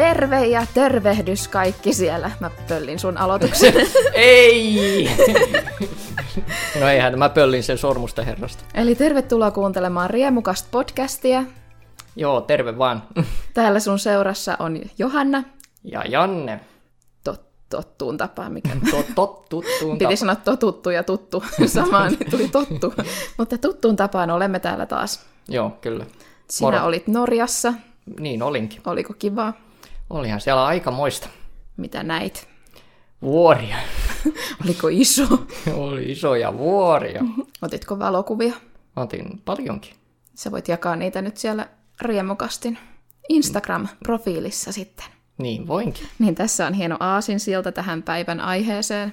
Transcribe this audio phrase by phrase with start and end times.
[0.00, 2.30] Terve ja tervehdys kaikki siellä.
[2.40, 3.74] Mä pöllin sun aloituksen.
[4.14, 5.10] Ei!
[6.80, 8.64] no eihän, mä pöllin sen sormusta herrasta.
[8.74, 11.44] Eli tervetuloa kuuntelemaan Riemukasta podcastia.
[12.16, 13.02] Joo, terve vaan.
[13.54, 15.44] Täällä sun seurassa on Johanna.
[15.84, 16.60] Ja Janne.
[17.24, 20.16] Tot, tottuun tapaan, mikä Tot, tot, tuttuun Piti tapa.
[20.16, 22.94] sanoa totuttu ja tuttu samaan, tuli tottu.
[23.38, 25.20] Mutta tuttuun tapaan olemme täällä taas.
[25.48, 26.06] Joo, kyllä.
[26.50, 26.84] Sinä Moro.
[26.86, 27.74] olit Norjassa.
[28.20, 28.80] Niin olinkin.
[28.86, 29.52] Oliko kivaa?
[30.10, 31.28] Olihan siellä aika moista.
[31.76, 32.48] Mitä näit?
[33.22, 33.76] Vuoria.
[34.64, 35.24] Oliko iso?
[35.74, 37.22] Oli isoja vuoria.
[37.62, 38.54] Otitko valokuvia?
[38.96, 39.94] Otin paljonkin.
[40.34, 41.68] Sä voit jakaa niitä nyt siellä
[42.00, 42.78] Riemukastin
[43.28, 45.06] Instagram-profiilissa sitten.
[45.38, 46.06] Niin voinkin.
[46.18, 49.12] Niin tässä on hieno aasinsilta tähän päivän aiheeseen,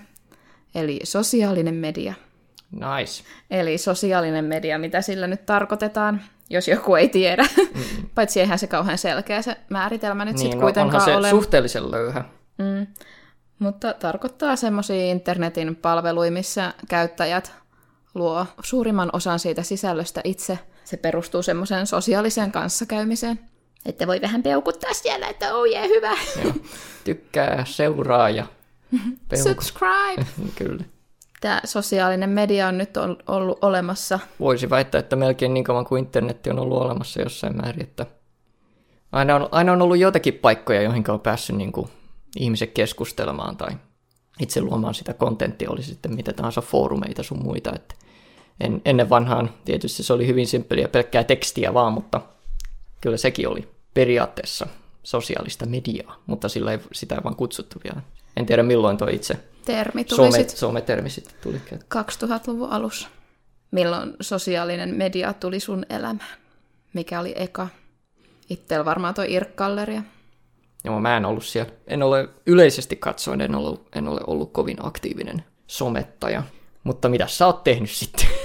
[0.75, 2.13] eli sosiaalinen media.
[2.71, 3.23] Nice.
[3.51, 7.45] Eli sosiaalinen media, mitä sillä nyt tarkoitetaan, jos joku ei tiedä.
[7.57, 7.83] Mm.
[8.15, 11.29] Paitsi eihän se kauhean selkeä se määritelmä nyt Niin, sitten no, kuitenkaan onhan se ole.
[11.29, 12.23] suhteellisen löyhä.
[12.57, 12.87] Mm.
[13.59, 17.54] Mutta tarkoittaa semmoisia internetin palveluja, missä käyttäjät
[18.15, 20.59] luo suurimman osan siitä sisällöstä itse.
[20.84, 23.39] Se perustuu semmoiseen sosiaaliseen kanssakäymiseen.
[23.85, 26.11] Että voi vähän peukuttaa siellä, että oh yeah, hyvä.
[26.43, 26.54] Joo.
[27.04, 28.45] Tykkää, seuraa ja
[29.29, 29.48] peukut.
[29.51, 30.26] Subscribe.
[30.57, 30.84] Kyllä.
[31.41, 34.20] Tämä sosiaalinen media on nyt ol- ollut olemassa.
[34.40, 38.05] Voisi väittää, että melkein niin kauan kuin internetti on ollut olemassa jossain määrin, että
[39.12, 41.90] aina on, aina on ollut jotakin paikkoja, joihin on päässyt niin kuin
[42.35, 43.70] ihmiset keskustelemaan tai
[44.40, 47.72] itse luomaan sitä kontenttia, oli sitten mitä tahansa foorumeita sun muita.
[47.76, 47.96] Että
[48.60, 52.22] en, ennen vanhaan tietysti se oli hyvin simppeliä pelkkää tekstiä vaan, mutta
[53.01, 54.68] kyllä sekin oli periaatteessa
[55.04, 58.01] sosiaalista mediaa, mutta sillä ei sitä ei vaan kutsuttu vielä.
[58.38, 62.05] En tiedä milloin tuo itse Termi tuli some, sitten sometermi sitten tuli käyttöön.
[62.32, 63.07] 2000-luvun alussa.
[63.71, 66.38] Milloin sosiaalinen media tuli sun elämään?
[66.94, 67.68] Mikä oli eka?
[68.50, 70.02] Ittel varmaan toi Irkkalleria.
[70.84, 71.72] Joo, mä en ollut siellä.
[71.88, 76.44] En ole yleisesti katsoen, en ole, en ole ollut kovin aktiivinen somettaja.
[76.84, 78.25] Mutta mitä sä oot tehnyt sitten?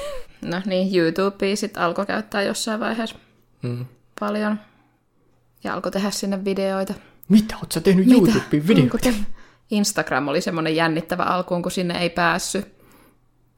[0.43, 3.16] No niin, YouTubea sitten alkoi käyttää jossain vaiheessa
[3.62, 3.87] Mm.
[4.21, 4.61] paljon.
[5.65, 6.95] Ja alkoi tehdä sinne videoita.
[7.28, 7.56] Mitä?
[7.56, 8.06] Oot sä tehnyt?
[8.06, 8.99] YouTubeen Onko videoita?
[8.99, 9.15] te-
[9.72, 12.75] Instagram oli semmoinen jännittävä alkuun, kun sinne ei päässyt.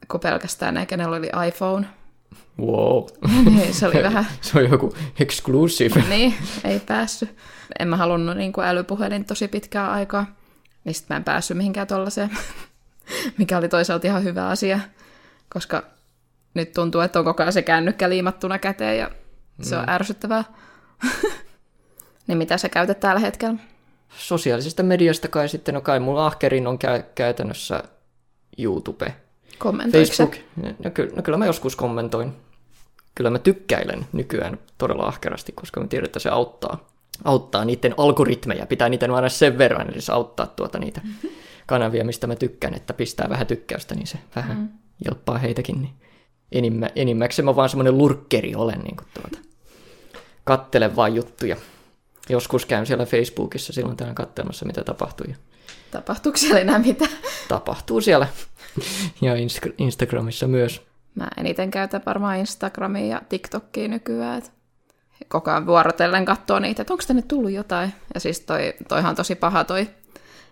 [0.07, 1.87] Kun pelkästään ne, kenellä oli iPhone.
[2.59, 3.03] Wow.
[3.45, 6.03] niin se oli vähän, Se on joku exclusive.
[6.09, 6.33] niin,
[6.63, 7.35] ei päässyt.
[7.79, 10.35] En mä halunnut niin kuin älypuhelin tosi pitkää aikaa.
[10.83, 12.29] Niin sit mä en päässyt mihinkään tollaiseen.
[13.37, 14.79] Mikä oli toisaalta ihan hyvä asia,
[15.49, 15.83] koska
[16.53, 19.11] nyt tuntuu, että on koko ajan se kännykkä liimattuna käteen ja
[19.61, 20.43] se on ärsyttävää.
[22.27, 23.74] niin mitä sä käytät tällä hetkellä?
[24.17, 27.83] Sosiaalisesta mediasta kai sitten, no kai mulla ahkerin on kä- käytännössä
[28.57, 29.13] YouTube.
[29.91, 30.35] Facebook.
[30.83, 32.33] No, ky- no kyllä mä joskus kommentoin.
[33.15, 36.89] Kyllä mä tykkäilen nykyään todella ahkerasti, koska mä tiedän, että se auttaa,
[37.23, 38.65] auttaa niiden algoritmeja.
[38.65, 41.01] Pitää niitä aina sen verran edes auttaa tuota niitä
[41.67, 44.69] kanavia, mistä mä tykkään, että pistää vähän tykkäystä, niin se vähän mm.
[45.05, 45.81] jelppaa heitäkin.
[45.81, 45.93] Niin
[46.51, 49.47] enimmä, enimmäkseen mä vaan semmoinen lurkkeri olen, niin kuin tuota.
[50.43, 51.55] kattelen vaan juttuja.
[52.29, 55.27] Joskus käyn siellä Facebookissa silloin täällä katselemassa, mitä tapahtuu.
[55.91, 57.11] Tapahtuuko siellä enää mitään?
[57.47, 58.27] tapahtuu siellä.
[59.21, 60.81] ja Insta- Instagramissa myös.
[61.15, 64.37] Mä eniten käytän varmaan Instagramia ja TikTokia nykyään.
[64.37, 64.51] Et
[65.27, 67.93] koko ajan vuorotellen katsoo niitä, että onko tänne tullut jotain.
[68.13, 69.87] Ja siis toi, toihan on tosi paha toi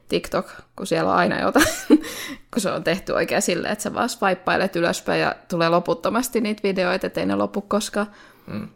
[0.07, 1.67] TikTok, kun siellä on aina jotain.
[2.53, 6.63] kun se on tehty oikein silleen, että sä vaan swipeilet ylöspäin ja tulee loputtomasti niitä
[6.63, 8.07] videoita, ettei ne lopu koskaan.
[8.47, 8.67] Mm.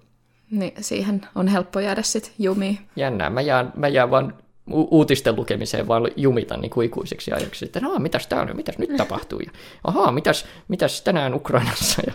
[0.52, 2.80] Niin siihen on helppo jäädä sit jumiin.
[2.96, 4.34] Jännää, mä jään, mä jään vaan
[4.74, 7.60] u- uutisten lukemiseen, vaan jumitan niin kuin ikuiseksi ajaksi.
[7.60, 9.40] Sitten, no, mitäs tää on, mitäs nyt tapahtuu?
[9.40, 9.52] Ja,
[9.84, 12.02] ahaa, mitäs, mitäs tänään Ukrainassa?
[12.08, 12.14] Ja,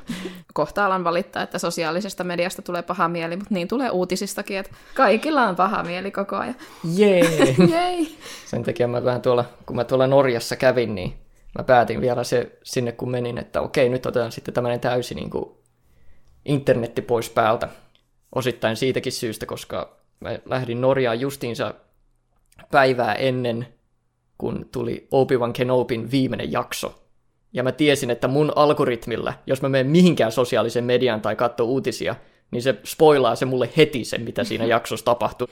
[0.54, 5.42] Kohta alan valittaa, että sosiaalisesta mediasta tulee paha mieli, mutta niin tulee uutisistakin, että kaikilla
[5.48, 6.56] on paha mieli koko ajan.
[6.94, 7.54] jee!
[7.74, 8.16] Jei!
[8.46, 11.14] Sen takia mä vähän tuolla, kun mä tuolla Norjassa kävin, niin
[11.58, 15.30] mä päätin vielä se sinne, kun menin, että okei, nyt otetaan sitten tämmöinen täysi niin
[15.30, 15.50] kuin
[16.44, 17.68] internetti pois päältä.
[18.34, 21.74] Osittain siitäkin syystä, koska mä lähdin Norjaan justiinsa
[22.70, 23.66] päivää ennen,
[24.38, 27.02] kun tuli Obi-Wan Kenobin viimeinen jakso.
[27.52, 32.16] Ja mä tiesin, että mun algoritmilla, jos mä menen mihinkään sosiaalisen median tai katso uutisia,
[32.50, 35.48] niin se spoilaa se mulle heti sen, mitä siinä jaksossa tapahtuu.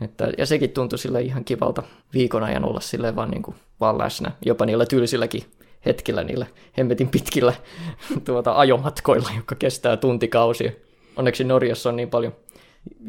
[0.00, 1.82] Että, ja sekin tuntui sille ihan kivalta
[2.14, 4.32] viikon ajan olla sille vaan, niin kuin, vaan läsnä.
[4.44, 5.42] Jopa niillä tylsilläkin
[5.86, 6.46] hetkillä, niillä
[6.78, 7.52] hemmetin pitkillä
[8.26, 10.72] tuota, ajomatkoilla, jotka kestää tuntikausia.
[11.16, 12.32] Onneksi Norjassa on niin paljon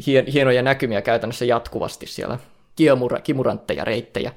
[0.07, 2.39] hien, hienoja näkymiä käytännössä jatkuvasti siellä.
[2.75, 4.31] Kiemura, kimurantteja, reittejä.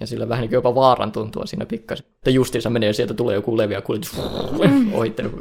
[0.00, 2.06] Ja sillä vähän niin kuin jopa vaaran tuntua siinä pikkasen.
[2.16, 4.16] Että justiinsa menee ja sieltä tulee joku leviä kuljetus.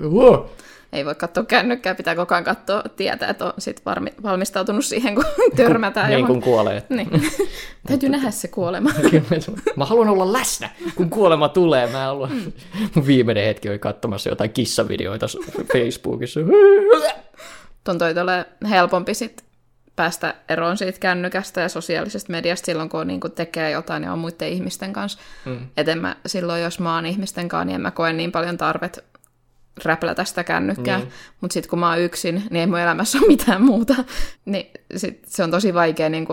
[0.01, 0.45] Wow.
[0.93, 5.15] ei voi katsoa kännykkää, pitää koko ajan katsoa, tietää, että on sit varmi, valmistautunut siihen,
[5.15, 6.09] kun törmätään.
[6.09, 6.83] niin kun kuolee.
[6.89, 7.09] Niin.
[7.87, 8.91] Täytyy nähdä se kuolema.
[9.75, 11.87] mä haluan olla läsnä, kun kuolema tulee.
[11.87, 12.31] Mä haluan...
[12.31, 12.51] Mm.
[12.95, 15.25] Mun viimeinen hetki oli katsomassa jotain kissavideoita
[15.73, 16.39] Facebookissa.
[17.85, 18.13] Ton toi
[18.69, 19.45] helpompi sit
[19.95, 24.49] päästä eroon siitä kännykästä ja sosiaalisesta mediasta silloin, kun niin tekee jotain ja on muiden
[24.49, 25.19] ihmisten kanssa.
[25.45, 25.67] Mm.
[25.77, 28.57] Et en mä, silloin, jos mä oon ihmisten kanssa, niin en mä koe niin paljon
[28.57, 29.03] tarvet
[29.85, 30.97] räplätä sitä kännykkää.
[30.97, 31.11] Niin.
[31.41, 33.95] Mutta sitten kun mä oon yksin, niin ei mun elämässä ole mitään muuta.
[34.45, 36.27] Niin sit se on tosi vaikea niin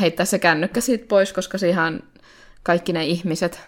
[0.00, 2.02] heittää se kännykkä siitä pois, koska siihen
[2.62, 3.60] kaikki ne ihmiset,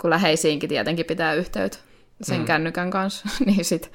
[0.00, 1.78] kun läheisiinkin tietenkin pitää yhteyttä
[2.22, 2.44] sen mm.
[2.44, 3.92] kännykän kanssa, niin sit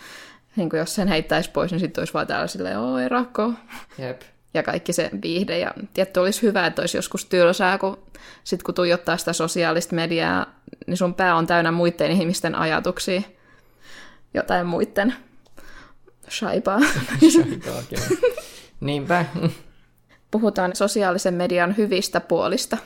[0.55, 3.53] niin jos sen heittäisi pois, niin sitten olisi vaan täällä silleen, oi rakko.
[3.97, 4.21] Jep
[4.53, 5.59] ja kaikki se viihde.
[5.59, 7.97] Ja tietty olisi hyvä, että olisi joskus tylsää, kun
[8.43, 10.45] sit kun tuijottaa sitä sosiaalista mediaa,
[10.87, 13.21] niin sun pää on täynnä muiden ihmisten ajatuksia.
[14.33, 15.15] Jotain muiden
[16.29, 16.79] shaipaa.
[18.79, 19.25] Niinpä.
[20.31, 22.77] Puhutaan sosiaalisen median hyvistä puolista.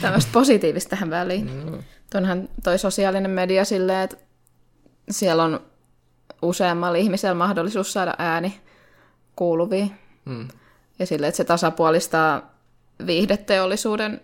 [0.00, 1.50] Tämmöistä positiivista tähän väliin.
[1.50, 1.78] Mm.
[2.12, 4.16] Tuonhan toi sosiaalinen media silleen, että
[5.10, 5.60] siellä on
[6.42, 8.60] useammalla ihmisellä mahdollisuus saada ääni
[9.36, 9.92] kuuluviin.
[10.24, 10.48] Mm
[11.02, 12.54] ja sille, että se tasapuolistaa
[13.06, 14.20] viihdeteollisuuden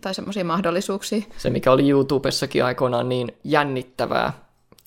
[0.00, 1.22] tai semmoisia mahdollisuuksia.
[1.36, 4.32] Se, mikä oli YouTubessakin aikoinaan niin jännittävää,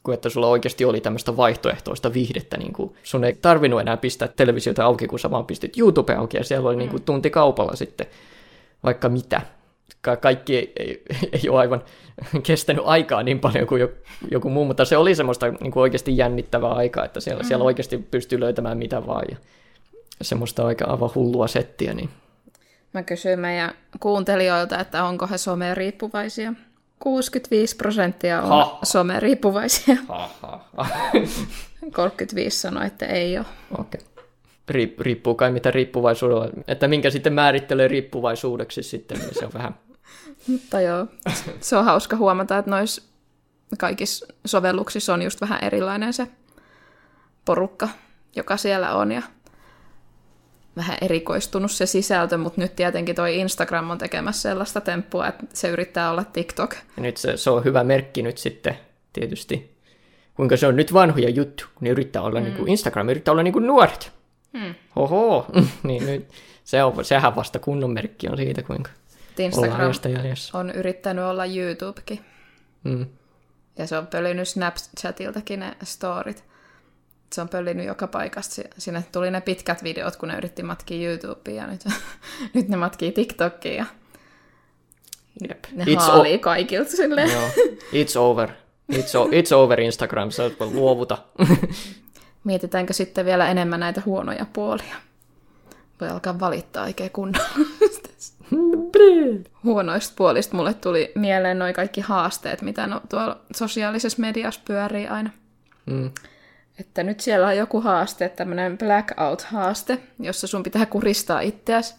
[0.04, 2.58] kuin että sulla oikeasti oli tämmöistä vaihtoehtoista viihdettä.
[2.58, 6.38] Niin kuin sun ei tarvinnut enää pistää televisiota auki, kun sä vaan pistit YouTube auki,
[6.38, 6.80] ja siellä oli mm.
[6.80, 8.08] niin kuin tunti kaupalla sitten
[8.84, 9.42] vaikka mitä.
[10.02, 11.84] Ka- kaikki ei, ei, ei ole aivan
[12.48, 13.88] kestänyt aikaa niin paljon kuin
[14.32, 17.48] joku muu, mutta se oli semmoista niin kuin oikeasti jännittävää aikaa, että siellä, mm.
[17.48, 19.26] siellä oikeasti pystyy löytämään mitä vaan.
[19.30, 19.38] Ja
[20.22, 21.94] semmoista aika aivan hullua settiä.
[21.94, 22.10] Niin.
[22.94, 26.54] Mä kysyin meidän kuuntelijoilta, että onko he someriippuvaisia.
[27.00, 28.80] 65 prosenttia on ha.
[28.84, 29.96] someriippuvaisia.
[30.08, 30.88] Ha, ha, ha.
[31.94, 33.46] 35 sanoi, että ei ole.
[33.80, 34.02] Okei.
[34.02, 34.17] Okay.
[34.70, 39.76] Riip, riippuu kai mitä riippuvaisuudella, että minkä sitten määrittelee riippuvaisuudeksi sitten, niin se on vähän...
[40.48, 41.08] Mutta joo,
[41.60, 43.02] se on hauska huomata, että noissa
[43.80, 46.28] kaikissa sovelluksissa on just vähän erilainen se
[47.46, 47.90] porukka,
[48.36, 49.22] joka siellä on, ja
[50.78, 55.70] vähän erikoistunut se sisältö, mutta nyt tietenkin toi Instagram on tekemässä sellaista temppua, että se
[55.70, 56.74] yrittää olla TikTok.
[56.74, 58.78] Ja nyt se, se on hyvä merkki nyt sitten
[59.14, 59.78] tietysti.
[60.34, 62.44] Kuinka se on nyt vanhoja juttu, kun ne yrittää olla mm.
[62.44, 64.17] niin kuin Instagram, yrittää olla niin kuin nuoret.
[64.66, 64.76] Mm.
[64.96, 65.46] Oho,
[65.84, 66.28] niin nyt
[66.64, 68.92] se on, sehän vasta kunnon merkki on siitä, kuinka
[69.40, 69.92] Instagram
[70.54, 72.20] on yrittänyt olla YouTubekin.
[72.84, 73.06] Mm.
[73.78, 76.44] Ja se on pölynyt Snapchatiltakin ne storit
[77.34, 78.62] se on pöllinyt joka paikasta.
[78.78, 81.84] Sinne tuli ne pitkät videot, kun ne yritti matkia YouTubeen ja nyt,
[82.54, 83.86] nyt ne matkii TikTokiin ja
[85.50, 85.66] Jep.
[85.72, 87.30] ne it's haalii o- kaikilta silleen.
[87.32, 87.48] Joo.
[87.94, 88.50] It's over.
[88.94, 91.18] It's, o- it's over Instagram, se on luovuta.
[92.48, 94.96] Mietitäänkö sitten vielä enemmän näitä huonoja puolia?
[96.02, 97.50] Voi alkaa valittaa oikein kunnolla.
[99.64, 105.30] Huonoista puolista mulle tuli mieleen noin kaikki haasteet, mitä no, tuolla sosiaalisessa mediassa pyörii aina.
[105.86, 106.12] Mm
[106.80, 111.96] että nyt siellä on joku haaste, tämmöinen blackout-haaste, jossa sun pitää kuristaa itseäsi.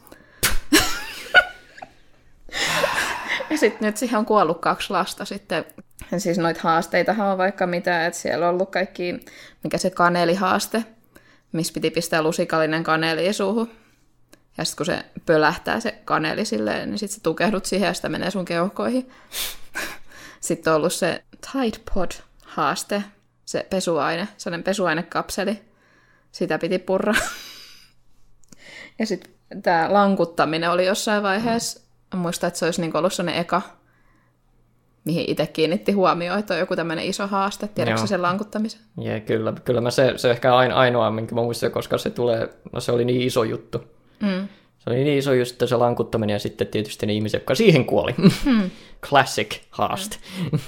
[3.50, 5.64] ja sitten nyt siihen on kuollut kaksi lasta sitten.
[6.18, 9.20] Siis noita haasteitahan on vaikka mitä, että siellä on ollut kaikki,
[9.64, 10.84] mikä se kanelihaaste,
[11.52, 13.70] missä piti pistää lusikallinen kaneli suuhun.
[14.58, 18.08] Ja sitten kun se pölähtää se kaneli silleen, niin sitten sä tukehdut siihen ja sitä
[18.08, 19.10] menee sun keuhkoihin.
[20.40, 23.02] sitten on ollut se Tide Pod-haaste,
[23.44, 25.62] se pesuaine, sellainen pesuainekapseli.
[26.32, 27.14] Sitä piti purra.
[28.98, 31.80] ja sitten tämä lankuttaminen oli jossain vaiheessa,
[32.14, 32.20] mm.
[32.20, 33.62] muistan, että se olisi niin ollut sellainen eka,
[35.08, 37.68] mihin itse kiinnitti huomioon, että on joku tämmöinen iso haaste.
[37.68, 38.80] Tiedätkö sen lankuttamisen?
[39.00, 39.52] Jee, kyllä.
[39.64, 43.04] Kyllä mä se, se ehkä ainoa, minkä mä muistan, koska se tulee, no se oli
[43.04, 43.78] niin iso juttu.
[44.20, 44.48] Mm.
[44.78, 48.14] Se oli niin iso just se lankuttaminen ja sitten tietysti ne ihmiset, jotka siihen kuoli.
[48.44, 48.70] Hmm.
[49.08, 50.16] Classic haaste.
[50.50, 50.58] Hmm.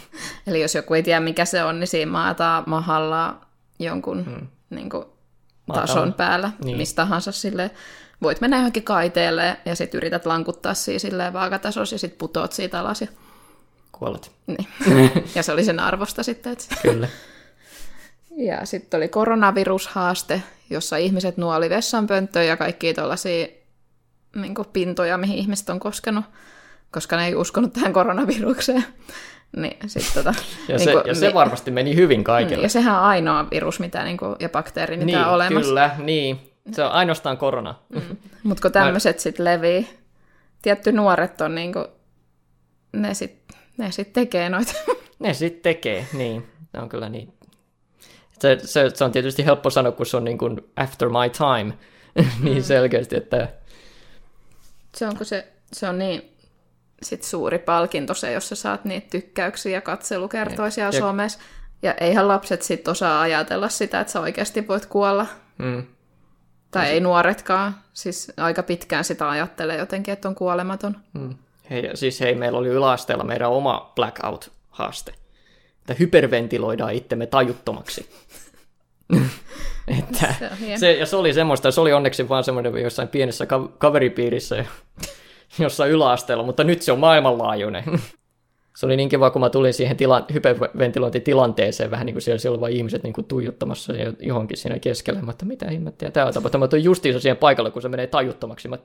[0.46, 3.40] Eli jos joku ei tiedä mikä se on, niin siinä maataa mahalla
[3.78, 4.46] jonkun hmm.
[4.70, 5.04] niin kuin,
[5.72, 6.76] tason päällä, niin.
[6.76, 7.70] mistä tahansa sille
[8.22, 12.80] voit mennä johonkin kaiteelle ja sitten yrität lankuttaa siihen silleen vaakatasossa ja sitten putoat siitä
[12.80, 13.08] alas ja
[14.00, 14.32] kuolet.
[14.46, 14.68] Niin.
[15.34, 16.52] ja se oli sen arvosta sitten.
[16.52, 16.64] Että...
[16.82, 17.08] Kyllä.
[18.36, 23.46] Ja sitten oli koronavirushaaste, jossa ihmiset nuoli vessanpönttöön ja kaikki tuollaisia
[24.36, 26.24] niin pintoja, mihin ihmiset on koskenut,
[26.90, 28.84] koska ne ei uskonut tähän koronavirukseen.
[29.56, 30.34] Niin, sit, tota,
[30.68, 32.56] ja, niin se, kuin, ja se niin, varmasti meni hyvin kaikille.
[32.56, 35.68] Niin, ja sehän on ainoa virus mitä, niin kuin, ja bakteeri, mitä niin, on olemassa.
[35.68, 36.40] Kyllä, niin.
[36.72, 37.74] Se on ainoastaan korona.
[37.88, 38.16] Mm.
[38.42, 39.88] Mutta kun tämmöiset sitten levii,
[40.62, 41.84] tietty nuoret on niin kuin,
[42.92, 43.39] ne sitten
[43.80, 44.72] ne sit tekee noita.
[45.18, 46.46] ne sitten tekee, niin.
[46.72, 47.32] Ne on kyllä niin.
[48.40, 51.78] Se, se, se on tietysti helppo sanoa, kun se on niin kuin after my time,
[52.42, 52.62] niin mm.
[52.62, 53.48] selkeästi, että...
[54.96, 56.36] Se on, kun se, se on niin
[57.02, 61.38] sit suuri palkinto se, jos sä saat niitä tykkäyksiä ja katselukertoisia ja, somessa.
[61.82, 65.26] Ja eihän lapset sit osaa ajatella sitä, että sä oikeasti voit kuolla.
[65.58, 65.86] Mm.
[66.70, 67.74] Tai ei nuoretkaan.
[67.92, 70.96] Siis aika pitkään sitä ajattelee jotenkin, että on kuolematon.
[71.12, 71.34] Mm.
[71.70, 75.12] Hei, siis hei, meillä oli yläasteella meidän oma blackout-haaste.
[75.80, 78.10] Että hyperventiloidaan itsemme tajuttomaksi.
[79.98, 83.46] että se, se, ja se oli semmoista, se oli onneksi vaan semmoinen jossain pienessä
[83.78, 84.64] kaveripiirissä
[85.58, 87.84] jossain yläasteella, mutta nyt se on maailmanlaajuinen.
[88.76, 92.54] se oli niin kiva, kun mä tulin siihen tila- hyperventilointitilanteeseen, vähän niin kuin siellä, siellä
[92.54, 96.64] oli vain ihmiset niin kuin tuijuttamassa johonkin siinä keskellä, mutta mitä ihmettä, tämä on tapahtunut.
[96.64, 98.68] Mä tulin justiinsa siihen paikalle, kun se menee tajuttomaksi.
[98.68, 98.78] Mä,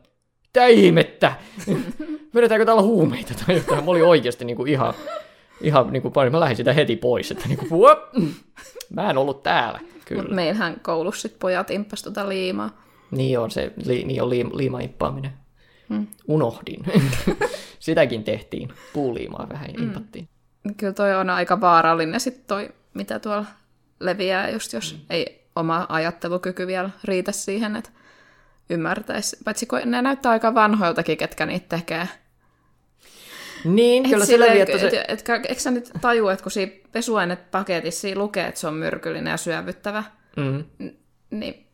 [0.56, 1.34] mitä ihmettä?
[2.36, 3.86] Vedetäänkö täällä huumeita tai jotain?
[3.86, 4.94] Mä olin oikeasti niin kuin ihan,
[5.62, 6.32] ihan niin kuin paljon.
[6.32, 7.98] Mä lähdin sitä heti pois, että niin kuin,
[8.90, 9.80] mä en ollut täällä.
[10.16, 12.82] Mutta meillähän koulussa sit pojat imppas tuota liimaa.
[13.12, 15.32] Niin on se, li, niin on liima, liimaippaaminen.
[15.90, 16.08] Hmm.
[16.28, 16.84] Unohdin.
[17.80, 18.70] Sitäkin tehtiin.
[18.94, 19.84] Puuliimaa vähän hmm.
[19.84, 20.28] impattiin.
[20.78, 23.46] Kyllä toi on aika vaarallinen sitten toi, mitä tuolla
[24.00, 25.02] leviää, just jos hmm.
[25.10, 27.90] ei oma ajattelukyky vielä riitä siihen, että
[28.70, 29.38] ymmärtäisi.
[29.44, 32.08] Paitsi kun ne näyttää aika vanhoiltakin, ketkä niitä tekee.
[33.66, 34.88] Niin, et kyllä sillä että se...
[34.88, 38.74] Et, et, et, eikö sä nyt tajua, että kun siinä pesuainepaketissa lukee, että se on
[38.74, 40.04] myrkyllinen ja syövyttävä,
[40.38, 40.64] mm.
[41.30, 41.66] niin...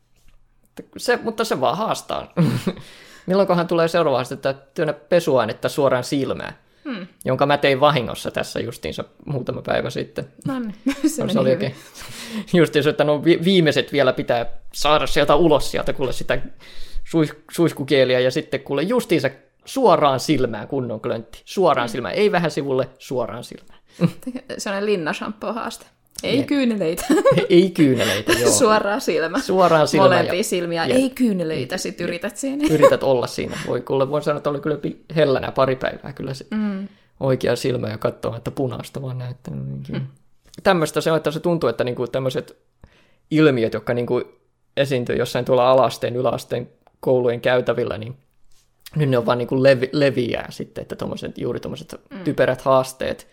[0.97, 2.33] Se, mutta se vaan haastaa.
[3.27, 6.53] Milloinkohan tulee seuraavaksi, että työnnä pesuainetta suoraan silmään?
[6.85, 7.07] Hmm.
[7.25, 10.27] jonka mä tein vahingossa tässä justiinsa muutama päivä sitten.
[10.47, 10.75] No niin,
[11.15, 11.75] se, no, se oli oikein.
[12.53, 16.41] Justiinsa, että no viimeiset vielä pitää saada sieltä ulos sieltä, kuule sitä
[17.11, 19.29] suis, suiskukieliä ja sitten kuule justiinsa
[19.65, 21.41] suoraan silmään kunnon klöntti.
[21.45, 21.91] Suoraan hmm.
[21.91, 23.79] silmään, ei vähän sivulle, suoraan silmään.
[24.57, 25.85] Sellainen linnashampoo-haaste.
[26.23, 26.43] Ei ne.
[26.43, 27.05] kyyneleitä.
[27.49, 28.51] Ei kyyneleitä, joo.
[28.51, 29.39] Suoraan silmä.
[29.39, 30.03] Suoraan silmä.
[30.03, 30.43] Molempia ja...
[30.43, 30.85] silmiä.
[30.85, 30.95] Ja...
[30.95, 32.67] Ei kyyneleitä, sit yrität siinä.
[32.73, 33.57] Yrität olla siinä.
[33.67, 34.77] Voi, kuule, voin sanoa, että oli kyllä
[35.15, 36.87] hellänä pari päivää kyllä se mm.
[37.19, 39.53] oikea silmä ja katsoa, että punaista vaan näyttää.
[39.53, 40.01] Mm.
[40.63, 42.57] Tämmöistä se on, että se tuntuu, että niinku tämmöiset
[43.31, 44.23] ilmiöt, jotka niinku
[44.77, 48.17] esiintyy jossain tuolla alasteen, yläasteen koulujen käytävillä, niin
[48.95, 52.19] nyt ne on vaan niinku levi, leviää sitten, että tommoset, juuri tuommoiset mm.
[52.19, 53.27] typerät haasteet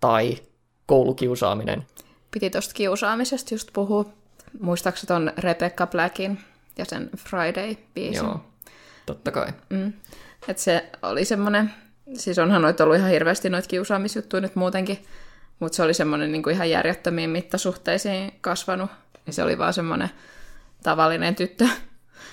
[0.00, 0.36] tai
[0.86, 1.86] koulukiusaaminen
[2.30, 4.04] piti tuosta kiusaamisesta just puhua.
[4.60, 6.40] Muistaakseni ton Rebecca Blackin
[6.78, 8.16] ja sen Friday-biisin?
[8.16, 8.44] Joo,
[9.06, 9.48] totta kai.
[9.70, 9.92] Mm.
[10.48, 11.74] Et se oli semmoinen,
[12.14, 15.04] siis onhan noita ollut ihan hirveästi noita kiusaamisjuttuja nyt muutenkin,
[15.60, 18.90] mutta se oli semmoinen niin ihan järjettömiin mittasuhteisiin kasvanut.
[19.26, 20.10] Ja se oli vaan semmoinen
[20.82, 21.68] tavallinen tyttö,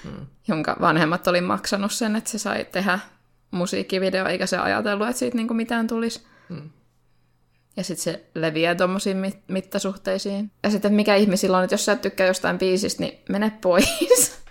[0.03, 0.25] mm.
[0.47, 2.99] jonka vanhemmat oli maksanut sen, että se sai tehdä
[3.51, 6.25] musiikkivideo, eikä se ajatellut, että siitä niin mitään tulisi.
[6.49, 6.69] Mm.
[7.77, 10.51] Ja sitten se leviää tuommoisiin mit- mittasuhteisiin.
[10.63, 13.51] Ja sitten, että mikä ihmisillä on, että jos sä et tykkää jostain biisistä, niin mene
[13.61, 14.41] pois.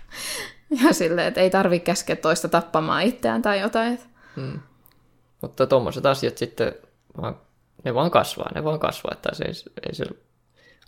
[0.83, 3.99] ja silleen, että ei tarvi käskeä toista tappamaan itseään tai jotain.
[4.35, 4.59] Hmm.
[5.41, 6.75] Mutta tuommoiset asiat sitten,
[7.21, 7.37] vaan,
[7.83, 9.11] ne vaan kasvaa, ne vaan kasvaa.
[9.13, 9.53] Että se ei,
[9.87, 10.05] ei se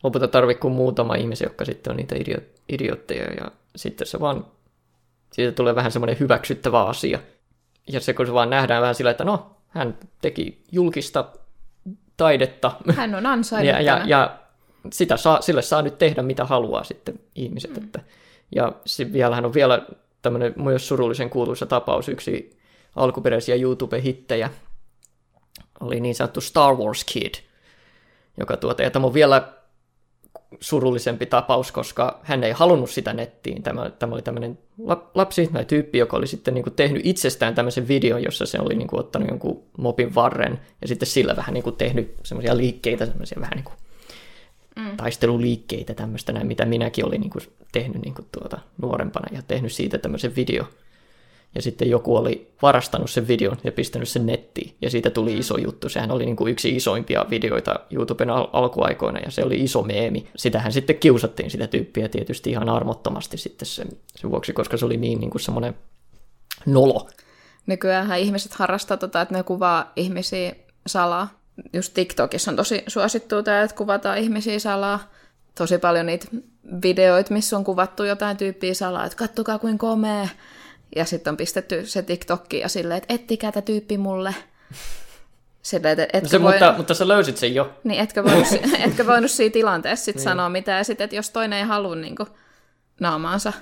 [0.03, 3.33] lopulta tarvitse kuin muutama ihmisiä, jotka sitten on niitä idio- idiootteja.
[3.33, 4.45] Ja sitten se vaan,
[5.33, 7.19] siitä tulee vähän semmoinen hyväksyttävä asia.
[7.87, 11.25] Ja se kun se vaan nähdään vähän sillä, että no, hän teki julkista
[12.17, 12.71] taidetta.
[12.95, 14.37] Hän on ansainnut ja, ja, ja
[14.93, 17.71] sitä saa, sille saa nyt tehdä mitä haluaa sitten ihmiset.
[17.71, 17.83] Mm.
[17.83, 17.99] Että,
[18.55, 18.71] ja
[19.13, 19.85] vielä hän on vielä
[20.21, 22.57] tämmöinen myös surullisen kuuluisa tapaus, yksi
[22.95, 24.49] alkuperäisiä YouTube-hittejä
[25.79, 27.35] oli niin sanottu Star Wars Kid,
[28.39, 29.53] joka tuota, ja tämä on vielä
[30.59, 33.63] surullisempi tapaus, koska hän ei halunnut sitä nettiin.
[33.63, 34.57] Tämä, tämä oli tämmöinen
[35.15, 38.75] lapsi tai tyyppi, joka oli sitten niin kuin tehnyt itsestään tämmöisen videon, jossa se oli
[38.75, 43.05] niin kuin ottanut jonkun mopin varren ja sitten sillä vähän niin kuin tehnyt semmoisia liikkeitä,
[43.05, 43.75] semmoisia vähän niin kuin
[44.75, 44.97] mm.
[44.97, 49.71] taisteluliikkeitä, tämmöistä näin, mitä minäkin olin niin kuin tehnyt niin kuin tuota nuorempana ja tehnyt
[49.71, 50.65] siitä tämmöisen video
[51.57, 55.57] ja sitten joku oli varastanut sen videon ja pistänyt sen nettiin, ja siitä tuli iso
[55.57, 55.89] juttu.
[55.89, 60.27] Sehän oli niin kuin yksi isoimpia videoita YouTuben al- alkuaikoina, ja se oli iso meemi.
[60.35, 64.97] Sitähän sitten kiusattiin sitä tyyppiä tietysti ihan armottomasti sitten sen, sen vuoksi, koska se oli
[64.97, 65.75] niin, niin kuin semmoinen
[66.65, 67.09] nolo.
[67.65, 70.55] Nykyään ihmiset harrastaa tota, että ne kuvaa ihmisiä
[70.87, 71.39] salaa.
[71.73, 75.11] Just TikTokissa on tosi suosittu tämä, että kuvataan ihmisiä salaa.
[75.57, 76.27] Tosi paljon niitä
[76.81, 80.27] videoita, missä on kuvattu jotain tyyppiä salaa, että kattokaa kuin komea
[80.95, 84.35] ja sitten on pistetty se TikTokki ja silleen, että ettikää tämä tyyppi mulle.
[85.61, 86.51] Silleen, että etkö se, voi...
[86.51, 87.73] mutta, mutta sä löysit sen jo.
[87.83, 88.47] Niin, etkö voinut,
[88.87, 90.23] etkö voinut siinä tilanteessa sit niin.
[90.23, 90.77] sanoa mitään.
[90.77, 92.29] Ja sitten, että jos toinen ei halua niin kuin,
[92.99, 93.53] naamaansa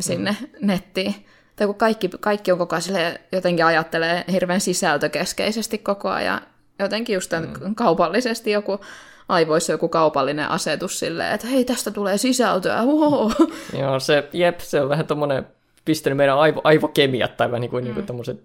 [0.00, 0.66] sinne mm.
[0.66, 1.14] nettiin,
[1.56, 6.40] tai kun kaikki, kaikki on koko ajan jotenkin ajattelee hirveän sisältökeskeisesti koko ajan,
[6.78, 7.74] jotenkin just mm.
[7.74, 8.80] kaupallisesti joku
[9.28, 13.32] aivoissa joku kaupallinen asetus silleen, että hei, tästä tulee sisältöä, wow.
[13.78, 15.46] Joo, se, jep, se on vähän tommonen
[15.84, 17.94] pistänyt meidän aivo, aivokemiat tai vähän niin kuin, mm.
[17.94, 18.40] niin kuin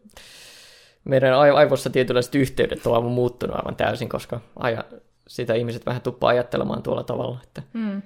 [1.04, 4.84] meidän aivossa tietynlaiset yhteydet on aivan muuttunut aivan täysin, koska aja,
[5.28, 7.40] sitä ihmiset vähän tuppaa ajattelemaan tuolla tavalla.
[7.44, 8.02] Että mm.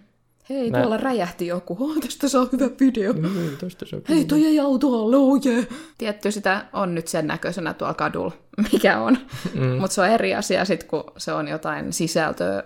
[0.50, 0.80] Hei, Mä...
[0.80, 1.78] tuolla räjähti joku.
[1.80, 3.14] Oh, tästä saa hyvä video.
[3.14, 5.66] Mm, tästä saa Hei, toi ei auto alle, oh yeah.
[5.98, 8.32] Tietty sitä on nyt sen näköisenä tuolla kadulla,
[8.72, 9.18] mikä on.
[9.54, 9.66] Mm.
[9.66, 12.64] Mutta se on eri asia sitten, kun se on jotain sisältöä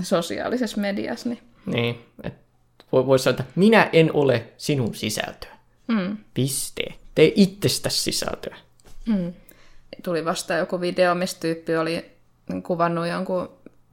[0.00, 1.28] sosiaalisessa mediassa.
[1.28, 2.34] Niin, niin et
[2.92, 5.52] voisi sanoa, että minä en ole sinun sisältöä.
[5.88, 6.16] Mm.
[6.34, 6.82] Piste.
[7.14, 8.56] Tee itsestäsi sisältöä.
[9.06, 9.32] Mm.
[10.02, 12.12] Tuli vasta joku video, missä tyyppi oli
[12.62, 13.48] kuvannut jonkun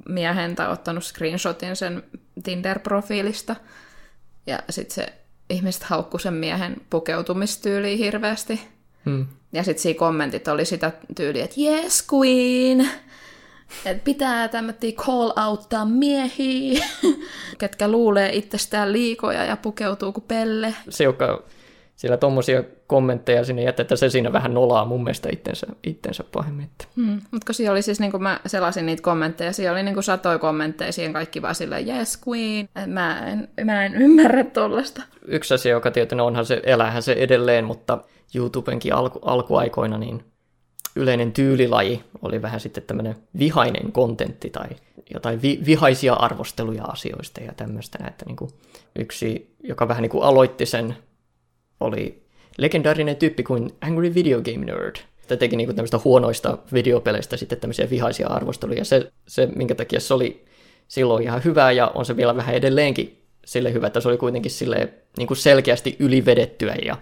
[0.09, 2.03] miehen tai ottanut screenshotin sen
[2.43, 3.55] Tinder-profiilista.
[4.47, 5.13] Ja sitten se
[5.49, 8.61] ihmiset haukku sen miehen pukeutumistyyliin hirveästi.
[9.05, 9.27] Hmm.
[9.53, 12.89] Ja sitten siinä kommentit oli sitä tyyliä, että yes queen,
[13.85, 16.85] että pitää tämmöisiä call outtaa miehiä,
[17.57, 20.75] ketkä luulee itsestään liikoja ja pukeutuu kuin pelle.
[20.89, 21.43] Se, joka
[21.99, 26.69] sillä tuommoisia kommentteja sinne jättää, että se siinä vähän nolaa mun mielestä itsensä, itsensä pahemmin.
[26.95, 27.21] Hmm.
[27.31, 30.39] Mutta siellä oli siis, niin kun mä selasin niitä kommentteja, siellä oli niin kuin satoi
[30.39, 35.01] kommentteja siihen kaikki vaan silleen, yes queen, mä en, mä en ymmärrä tollasta.
[35.25, 37.97] Yksi asia, joka tietysti onhan se, elähän se edelleen, mutta
[38.35, 40.23] YouTubenkin alku, alkuaikoina niin
[40.95, 44.67] yleinen tyylilaji oli vähän sitten tämmöinen vihainen kontentti tai
[45.13, 47.97] jotain vi- vihaisia arvosteluja asioista ja tämmöistä.
[48.07, 48.51] Että niin kuin
[48.99, 50.95] yksi, joka vähän niin kuin aloitti sen
[51.79, 52.23] oli
[52.57, 54.95] legendaarinen tyyppi kuin Angry Video Game Nerd.
[55.27, 58.85] Tämä teki niinku tämmöistä huonoista videopeleistä sitten tämmöisiä vihaisia arvosteluja.
[58.85, 60.45] Se, se, minkä takia se oli
[60.87, 64.51] silloin ihan hyvää ja on se vielä vähän edelleenkin sille hyvä, että se oli kuitenkin
[64.51, 66.97] sille niin kuin selkeästi ylivedettyä ja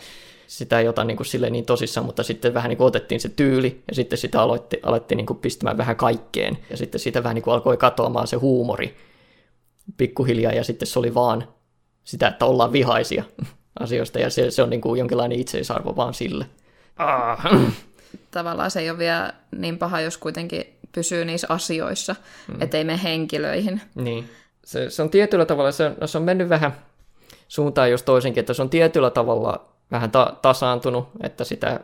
[0.47, 3.29] sitä ei ota niin kuin sille niin tosissaan, mutta sitten vähän niin kuin otettiin se
[3.29, 7.35] tyyli ja sitten sitä aloitti, alettiin niin kuin pistämään vähän kaikkeen ja sitten siitä vähän
[7.35, 8.97] niin kuin alkoi katoamaan se huumori
[9.97, 11.47] pikkuhiljaa ja sitten se oli vaan
[12.03, 13.23] sitä, että ollaan vihaisia
[13.79, 16.45] asioista, ja se, se on niin kuin jonkinlainen itseisarvo vaan sille.
[16.97, 17.45] Ah.
[18.31, 22.15] Tavallaan se ei ole vielä niin paha, jos kuitenkin pysyy niissä asioissa,
[22.47, 22.61] mm.
[22.61, 23.81] ettei mene henkilöihin.
[23.95, 24.29] Niin.
[24.65, 26.71] Se, se on tietyllä tavalla, se, no se on mennyt vähän
[27.47, 31.79] suuntaan jos toisenkin, että se on tietyllä tavalla vähän ta- tasaantunut, että sitä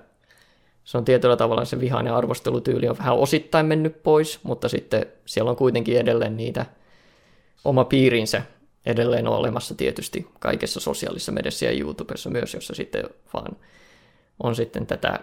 [0.83, 5.51] se on tietyllä tavalla se vihainen arvostelutyyli on vähän osittain mennyt pois, mutta sitten siellä
[5.51, 6.65] on kuitenkin edelleen niitä
[7.65, 8.41] oma piirinsä
[8.85, 13.55] edelleen on olemassa tietysti kaikessa sosiaalisessa mediassa ja YouTubessa myös, jossa sitten vaan
[14.43, 15.19] on sitten tätä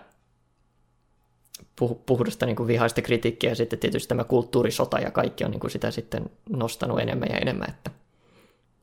[2.06, 5.70] puhdasta niin kuin vihaista kritiikkiä ja sitten tietysti tämä kulttuurisota ja kaikki on niin kuin
[5.70, 7.90] sitä sitten nostanut enemmän ja enemmän, että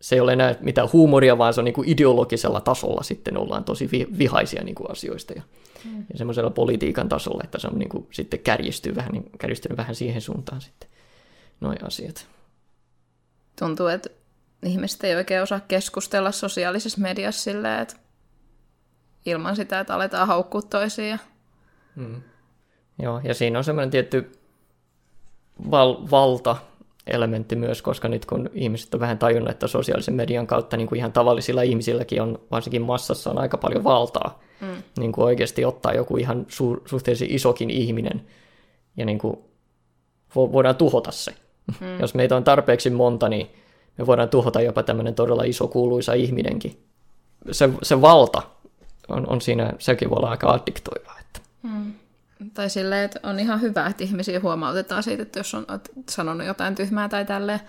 [0.01, 3.63] se ei ole enää mitään huumoria, vaan se on niin kuin ideologisella tasolla sitten ollaan
[3.63, 5.41] tosi vihaisia niin kuin asioista ja,
[5.85, 6.05] mm.
[6.11, 9.95] ja semmoisella politiikan tasolla, että se on niin kuin sitten kärjistyy vähän, niin, kärjistynyt vähän
[9.95, 10.89] siihen suuntaan sitten
[11.61, 12.27] noin asiat.
[13.59, 14.09] Tuntuu, että
[14.65, 17.95] ihmiset ei oikein osaa keskustella sosiaalisessa mediassa silleen, että
[19.25, 21.17] ilman sitä, että aletaan haukkua toisia.
[21.95, 22.21] Hmm.
[23.01, 24.31] Joo, ja siinä on semmoinen tietty
[25.71, 26.55] val- valta
[27.07, 30.97] elementti myös, koska nyt kun ihmiset on vähän tajunnut, että sosiaalisen median kautta niin kuin
[30.99, 34.83] ihan tavallisilla ihmisilläkin on, varsinkin massassa on aika paljon valtaa, mm.
[34.99, 38.21] niin kuin oikeasti ottaa joku ihan su- suhteellisen isokin ihminen
[38.97, 39.37] ja niin kuin
[40.29, 41.33] vo- voidaan tuhota se.
[41.79, 41.99] Mm.
[42.01, 43.49] Jos meitä on tarpeeksi monta, niin
[43.97, 46.83] me voidaan tuhota jopa tämmöinen todella iso kuuluisa ihminenkin.
[47.51, 48.41] Se, se valta
[49.07, 51.15] on, on siinä, sekin voi olla aika addiktoiva.
[51.19, 51.39] Että.
[51.67, 51.93] Hmm.
[52.53, 55.65] Tai silleen, että on ihan hyvä, että ihmisiä huomautetaan siitä, että jos on
[56.09, 57.59] sanonut jotain tyhmää tai tälleen.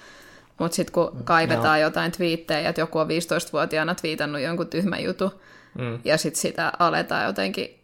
[0.59, 1.83] Mutta sitten kun mm, kaivetaan no.
[1.83, 5.31] jotain twiittejä, että joku on 15-vuotiaana twiitannut jonkun tyhmän jutun,
[5.79, 5.99] mm.
[6.05, 7.78] ja sitten sitä aletaan jotenkin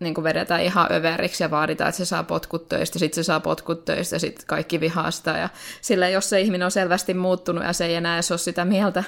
[0.00, 3.40] niin kuin vedetään ihan överiksi ja vaaditaan, että se saa potkut töistä, sitten se saa
[3.40, 5.30] potkut töistä, sitten kaikki vihaa sitä.
[5.30, 5.48] Ja
[5.80, 9.04] sillä jos se ihminen on selvästi muuttunut ja se ei enää ole sitä mieltä,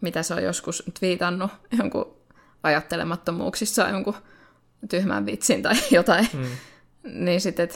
[0.00, 2.16] mitä se on joskus twiitannut jonkun
[2.62, 4.14] ajattelemattomuuksissa jonkun
[4.90, 6.46] tyhmän vitsin tai jotain, mm.
[7.02, 7.68] niin sitten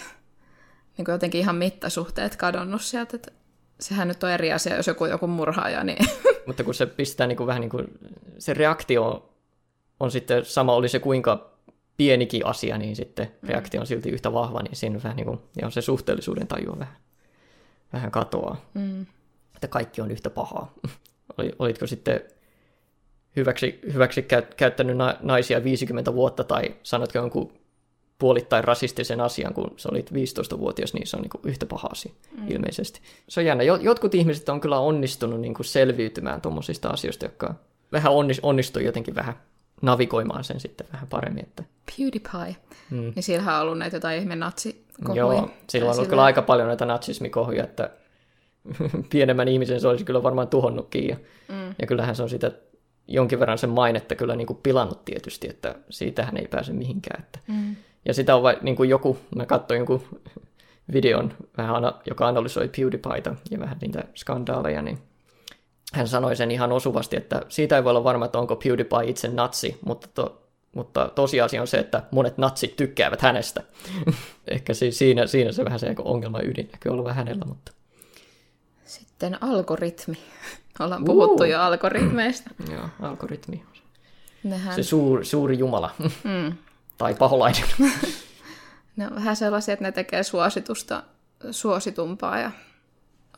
[0.98, 3.32] niin jotenkin ihan mittasuhteet kadonnut sieltä, että
[3.80, 6.06] sehän nyt on eri asia, jos joku joku murhaaja, niin...
[6.46, 7.86] Mutta kun se pistää niin kuin vähän niin kuin,
[8.38, 9.32] se reaktio
[10.00, 11.53] on sitten sama, oli se kuinka
[11.96, 13.48] pienikin asia, niin sitten mm.
[13.48, 16.96] reaktio on silti yhtä vahva, niin siinä vähän niin kuin, ja se suhteellisuuden tajua vähän,
[17.92, 18.70] vähän katoaa.
[18.74, 19.06] Mm.
[19.54, 20.74] Että kaikki on yhtä pahaa.
[21.58, 22.20] Olitko sitten
[23.36, 24.26] hyväksi, hyväksi
[24.56, 27.52] käyttänyt naisia 50 vuotta tai sanotko jonkun
[28.18, 32.12] puolittain rasistisen asian, kun sä olit 15-vuotias, niin se on niin kuin yhtä paha asia
[32.38, 32.48] mm.
[32.48, 33.00] ilmeisesti.
[33.28, 33.64] Se on jännä.
[33.64, 37.54] Jotkut ihmiset on kyllä onnistunut niin kuin selviytymään tuommoisista asioista, jotka
[37.92, 39.34] vähän onnistuu jotenkin vähän
[39.82, 41.44] navigoimaan sen sitten vähän paremmin.
[41.44, 41.64] Että...
[41.86, 42.56] PewDiePie.
[42.90, 43.12] Mm.
[43.14, 45.16] Niin sillä on ollut näitä jotain ihme natsikohuja.
[45.16, 47.90] Joo, sillä on ollut kyllä aika paljon näitä natsismikohuja, että
[49.10, 51.08] pienemmän ihmisen se olisi kyllä varmaan tuhonnutkin.
[51.08, 51.16] Ja,
[51.48, 51.74] mm.
[51.78, 52.52] ja kyllähän se on sitä
[53.08, 57.24] jonkin verran sen mainetta kyllä niin kuin pilannut tietysti, että siitähän ei pääse mihinkään.
[57.24, 57.38] Että.
[57.46, 57.76] Mm.
[58.04, 60.02] Ja sitä on vai, niin kuin joku, mä katsoin jonkun
[60.94, 64.98] videon, vähän, joka analysoi PewDiePieta ja vähän niitä skandaaleja, niin
[65.94, 69.28] hän sanoi sen ihan osuvasti, että siitä ei voi olla varma, että onko PewDiePie itse
[69.28, 70.42] natsi, mutta, to,
[70.74, 73.62] mutta tosiasia on se, että monet natsit tykkäävät hänestä.
[74.48, 77.72] Ehkä siis siinä, siinä se vähän se ongelma ydin näkyy olevan hänellä, mutta...
[78.84, 80.18] Sitten algoritmi.
[80.80, 81.06] Ollaan uh.
[81.06, 82.50] puhuttu jo algoritmeista.
[82.72, 83.64] Joo, algoritmi.
[84.44, 84.74] Nehän...
[84.74, 85.90] Se suur, suuri jumala.
[86.24, 86.52] Mm.
[86.98, 87.64] tai paholainen.
[88.96, 91.02] ne on vähän sellaisia, että ne tekee suositusta
[91.50, 92.50] suositumpaa ja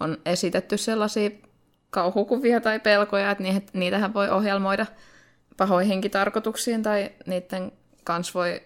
[0.01, 1.31] on esitetty sellaisia
[1.91, 4.87] kauhukuvia tai pelkoja, että niitähän voi ohjelmoida
[5.57, 7.73] pahoihinkin tarkoituksiin tai niiden
[8.05, 8.63] kanssa voi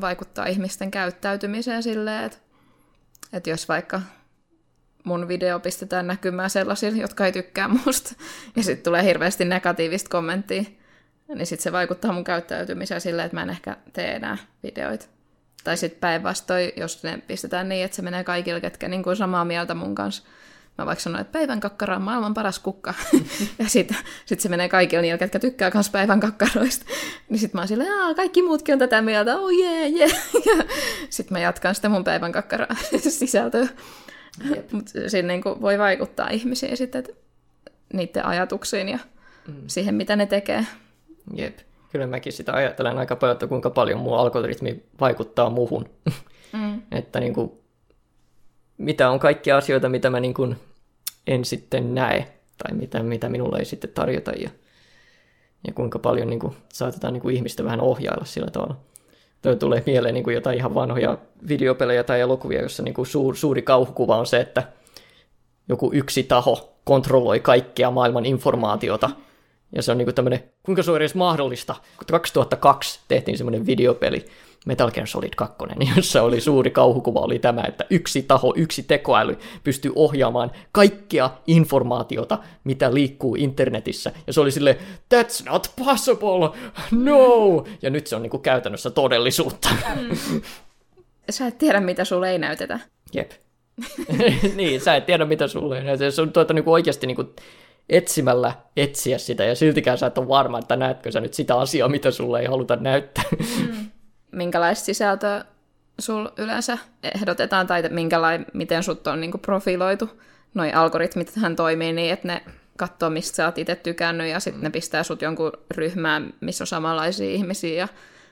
[0.00, 2.38] vaikuttaa ihmisten käyttäytymiseen silleen, että,
[3.32, 4.00] että jos vaikka
[5.04, 8.14] mun video pistetään näkymään sellaisille, jotka ei tykkää musta,
[8.56, 10.62] ja sitten tulee hirveästi negatiivista kommenttia,
[11.28, 15.06] niin sitten se vaikuttaa mun käyttäytymiseen silleen, että mä en ehkä tee enää videoita.
[15.64, 19.44] Tai sitten päinvastoin, jos ne pistetään niin, että se menee kaikille, ketkä niin kuin samaa
[19.44, 20.22] mieltä mun kanssa,
[20.78, 22.94] Mä vaikka sanoin, että päivän kakkara on maailman paras kukka.
[23.58, 26.86] ja sitten sit se menee kaikille niille, ketkä tykkää myös päivän kakkaroista.
[27.28, 30.08] niin sitten mä oon silleen, että kaikki muutkin on tätä mieltä, oh jee, yeah, jee.
[30.46, 30.66] Yeah.
[31.10, 32.66] sitten mä jatkan sitä mun päivän kakkara
[33.08, 33.68] sisältöä.
[34.72, 37.04] Mutta siinä niinku voi vaikuttaa ihmisiin sitten
[37.92, 38.98] niiden ajatuksiin ja
[39.48, 39.54] mm.
[39.66, 40.66] siihen, mitä ne tekee.
[41.34, 41.58] Jep.
[41.92, 45.90] Kyllä mäkin sitä ajattelen aika paljon, että kuinka paljon mun algoritmi vaikuttaa muuhun.
[46.52, 46.82] Mm.
[46.92, 47.52] että niin kuin,
[48.82, 50.56] mitä on kaikkia asioita, mitä mä niin kuin
[51.26, 52.26] en sitten näe,
[52.58, 54.50] tai mitä, mitä minulla ei sitten tarjota, ja,
[55.66, 58.76] ja kuinka paljon niin kuin, saatetaan niin kuin ihmistä vähän ohjailla sillä tavalla.
[59.42, 61.18] Tuo tulee mieleen niin kuin jotain ihan vanhoja
[61.48, 64.62] videopelejä tai elokuvia, jossa niin kuin suur, suuri kauhukuva on se, että
[65.68, 69.10] joku yksi taho kontrolloi kaikkea maailman informaatiota.
[69.72, 71.74] Ja se on niin kuin tämmöinen, kuinka se on edes mahdollista.
[72.10, 74.24] 2002 tehtiin semmoinen videopeli,
[74.66, 75.56] Metal Gear Solid 2,
[75.96, 82.38] jossa oli suuri kauhukuva, oli tämä, että yksi taho, yksi tekoäly pystyy ohjaamaan kaikkea informaatiota,
[82.64, 84.12] mitä liikkuu internetissä.
[84.26, 84.78] Ja se oli sille
[85.14, 86.50] that's not possible,
[86.90, 87.64] no!
[87.82, 89.68] Ja nyt se on niinku käytännössä todellisuutta.
[90.00, 90.42] Mm.
[91.30, 92.80] Sä et tiedä, mitä sulle ei näytetä.
[93.12, 93.30] Jep.
[94.56, 96.10] niin, sä et tiedä, mitä sulle ei näytetä.
[96.10, 97.24] Se on tuota niinku oikeasti niinku
[97.88, 101.88] etsimällä etsiä sitä, ja siltikään sä et ole varma, että näetkö sä nyt sitä asiaa,
[101.88, 103.24] mitä sulle ei haluta näyttää.
[103.58, 103.91] Mm
[104.32, 105.44] minkälaista sisältöä
[105.98, 110.10] sul yleensä ehdotetaan tai minkälain, miten sut on niin profiloitu.
[110.54, 112.42] Noi algoritmit hän toimii niin, että ne
[112.76, 116.66] katsoo, mistä sä oot itse tykännyt ja sitten ne pistää sut jonkun ryhmään, missä on
[116.66, 117.88] samanlaisia ihmisiä ja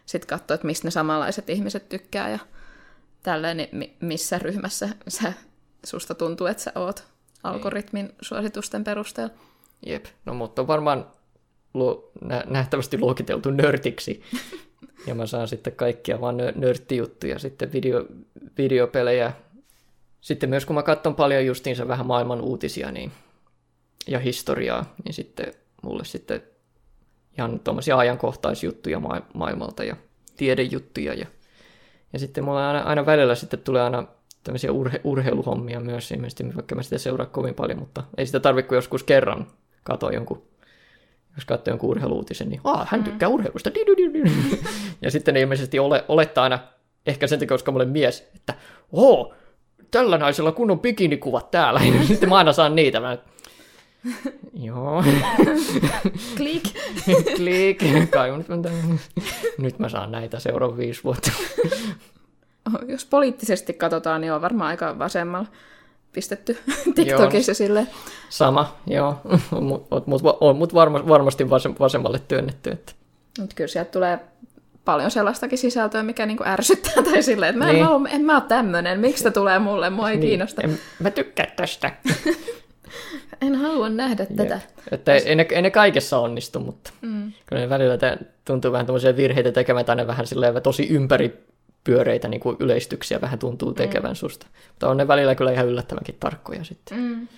[0.06, 2.38] sitten katsoo, että mistä ne samanlaiset ihmiset tykkää ja
[3.22, 5.32] tälleen, niin missä ryhmässä sä,
[5.86, 7.04] susta tuntuu, että sä oot
[7.42, 9.34] algoritmin suositusten perusteella.
[9.86, 11.06] Jep, no mutta on varmaan
[12.20, 14.22] nä- nähtävästi luokiteltu nörtiksi
[15.06, 18.06] Ja mä saan sitten kaikkia vaan nörttijuttuja, sitten video,
[18.58, 19.32] videopelejä.
[20.20, 23.12] Sitten myös kun mä katson paljon justiinsa vähän maailman uutisia niin,
[24.06, 26.42] ja historiaa, niin sitten mulle sitten
[27.38, 29.96] ihan tuommoisia ajankohtaisjuttuja ma- maailmalta ja
[30.36, 31.14] tiedejuttuja.
[31.14, 31.26] Ja,
[32.12, 34.06] ja sitten mulla aina, aina välillä sitten tulee aina
[34.44, 36.10] tämmöisiä urhe, urheiluhommia myös
[36.54, 39.46] vaikka mä sitä seuraa kovin paljon, mutta ei sitä tarvitse kuin joskus kerran
[39.82, 40.42] katoa jonkun
[41.36, 43.04] jos katsoo jonkun urheiluutisen, niin Aa, hän mm.
[43.04, 43.34] tykkää mm.
[43.34, 43.70] urheilusta.
[45.02, 46.58] ja sitten ne ilmeisesti ole, olettaa aina,
[47.06, 48.54] ehkä sen takia, koska mä olen mies, että
[48.92, 49.34] oo,
[49.90, 51.80] tällä naisella kunnon bikinikuvat täällä.
[51.80, 53.00] Ja sitten mä aina saan niitä.
[53.00, 53.18] Mä,
[54.54, 55.04] Joo.
[56.36, 56.62] Klik.
[57.36, 57.82] Klik.
[58.10, 58.56] Kai, nyt, mä,
[59.58, 61.32] nyt mä saan näitä seuraavan viisi vuotta.
[62.86, 65.48] Jos poliittisesti katsotaan, niin on varmaan aika vasemmalla
[66.12, 66.58] pistetty
[66.94, 67.86] TikTokissa sille.
[68.28, 69.20] Sama, joo.
[69.60, 72.70] Mutta mut, on mut varma, varmasti vasemmalle työnnetty.
[72.70, 72.92] Että.
[73.40, 74.18] Mut kyllä sieltä tulee
[74.84, 78.02] paljon sellaistakin sisältöä, mikä niinku ärsyttää tai silleen, että mä en, niin.
[78.02, 80.28] mä, en mä ole tämmönen, miksi tämä tulee mulle, mua ei niin.
[80.28, 80.62] kiinnosta.
[80.62, 81.90] En, mä tykkään tästä.
[83.46, 84.36] en halua nähdä Jep.
[84.36, 84.60] tätä.
[84.90, 87.32] Että ei, ei, ne, ei ne kaikessa onnistu, mutta mm.
[87.46, 87.98] kyllä ne välillä
[88.44, 91.44] tuntuu vähän tämmöisiä virheitä tekemään, tai ne vähän silleen tosi ympäri
[91.84, 94.14] pyöreitä niin kuin yleistyksiä vähän tuntuu tekevän mm.
[94.14, 94.46] susta.
[94.68, 96.98] Mutta on ne välillä kyllä ihan yllättävänkin tarkkoja sitten.
[96.98, 97.28] Mm.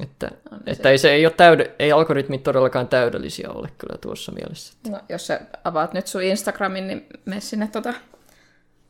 [0.00, 0.30] Että,
[0.66, 4.74] että ei, se ei, ole täyde, ei algoritmit todellakaan täydellisiä ole kyllä tuossa mielessä.
[4.88, 7.94] No, jos sä avaat nyt sun Instagramin, niin mene sinne tota,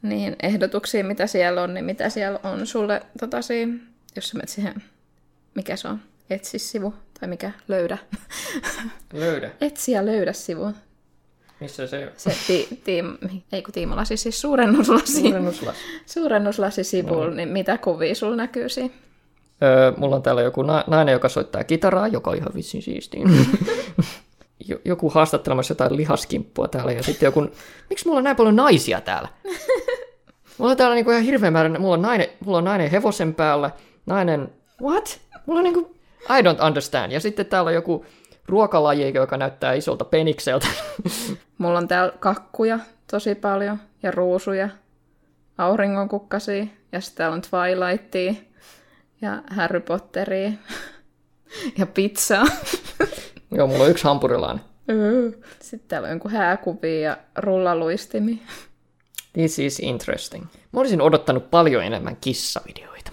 [0.03, 3.79] niin ehdotuksiin, mitä siellä on, niin mitä siellä on sulle, tota, siinä,
[4.17, 4.83] jos sä menet siihen,
[5.55, 7.99] mikä se on, etsi sivu, tai mikä, löydä.
[9.13, 9.51] Löydä.
[9.61, 10.73] Etsi ja löydä sivu.
[11.61, 12.11] Missä se on?
[12.17, 13.05] Se ti, ti,
[13.53, 15.21] ei kun tiimolasi, siis suurennuslasi.
[15.21, 15.79] Suurennuslasi.
[16.07, 17.35] Suurennuslasi sivulla, no.
[17.35, 18.95] niin mitä kuvia sulla näkyy siinä?
[19.63, 23.21] Öö, mulla on täällä joku na- nainen, joka soittaa kitaraa, joka on ihan vitsin siistiä.
[24.69, 27.47] Jo- joku haastattelemassa jotain lihaskimppua täällä ja sitten joku...
[27.91, 29.29] Miksi mulla on näin paljon naisia täällä?
[30.59, 31.79] Mulla on täällä niinku ihan hirveä määrä...
[31.79, 33.71] Mulla on, nainen, mulla on nainen hevosen päällä,
[34.07, 34.53] nainen...
[34.83, 35.21] What?
[35.47, 35.97] Mulla on niinku...
[36.39, 37.13] I don't understand.
[37.13, 38.07] Ja sitten täällä on joku
[38.49, 40.67] ruokalaji, joka näyttää isolta penikseltä.
[41.59, 42.79] Mulla on täällä kakkuja
[43.11, 44.69] tosi paljon ja ruusuja,
[45.59, 48.35] auringonkukkasia ja sitten täällä on Twilightia
[49.21, 50.53] ja Harry Potteria
[51.79, 52.45] ja pizzaa.
[53.57, 54.65] Joo, mulla on yksi hampurilainen.
[55.61, 58.43] Sitten täällä on jonkun hääkuvia ja rullaluistimi.
[59.33, 60.45] This is interesting.
[60.73, 63.11] Mä olisin odottanut paljon enemmän kissavideoita,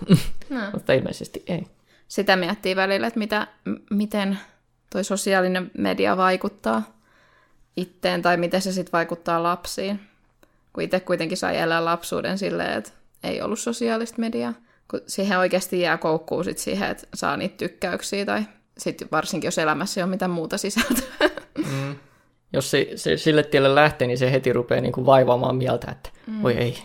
[0.50, 0.60] No.
[0.74, 1.64] mutta ilmeisesti ei.
[2.08, 4.40] Sitä miettii välillä, että mitä, m- miten
[4.94, 6.84] toi sosiaalinen media vaikuttaa
[7.78, 10.00] itteen tai miten se sitten vaikuttaa lapsiin.
[10.74, 12.92] Kun itse kuitenkin sai elää lapsuuden silleen, että
[13.24, 14.54] ei ollut sosiaalista mediaa.
[14.92, 18.44] Kun siihen oikeasti jää koukkuun sit siihen, että saa niitä tykkäyksiä tai
[18.78, 21.30] sit varsinkin jos elämässä ei ole mitään muuta sisältöä.
[22.54, 26.10] Jos se, se sille tielle lähtee, niin se heti rupeaa niin kuin vaivaamaan mieltä, että
[26.28, 26.42] mm.
[26.42, 26.78] voi ei,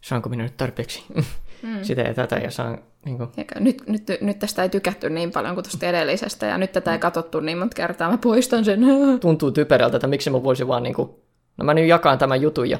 [0.00, 1.04] saanko minä nyt tarpeeksi
[1.64, 1.78] mm.
[1.82, 5.30] sitä ja tätä ja saan niin kuin, Eikä, nyt, nyt, nyt tästä ei tykätty niin
[5.30, 8.10] paljon kuin tuosta edellisestä ja nyt tätä ei katsottu niin monta kertaa.
[8.10, 8.80] Mä poistan sen.
[9.20, 11.10] tuntuu typerältä, että miksi mä voisin vaan niin kuin,
[11.56, 12.78] no mä nyt jakaan tämän jutun ja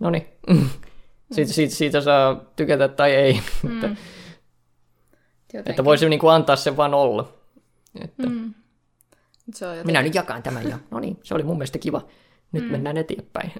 [0.00, 0.26] no niin,
[1.32, 3.84] siitä, siitä, siitä saa tykätä tai ei, mm.
[3.84, 3.90] että,
[5.66, 7.32] että voisi niin kuin antaa sen vaan olla.
[8.00, 8.54] Että mm.
[9.54, 9.86] Se on jotenkin...
[9.86, 12.06] minä nyt jakan tämän ja no niin, se oli mun mielestä kiva.
[12.52, 12.70] Nyt mm.
[12.70, 13.52] mennään eteenpäin.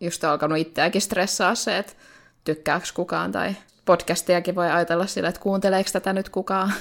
[0.00, 1.92] just alkanut itseäkin stressaa se, että
[2.44, 3.54] tykkääkö kukaan tai
[3.84, 6.72] podcastiakin voi ajatella sillä, että kuunteleeko tätä nyt kukaan.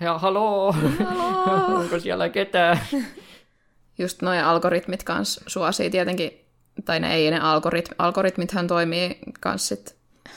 [0.00, 0.74] ja haloo,
[1.78, 2.80] onko siellä ketään?
[3.98, 6.44] Just noin algoritmit kanssa suosii tietenkin,
[6.84, 9.96] tai ne ei ne algorit, algoritmithan toimii kans sit,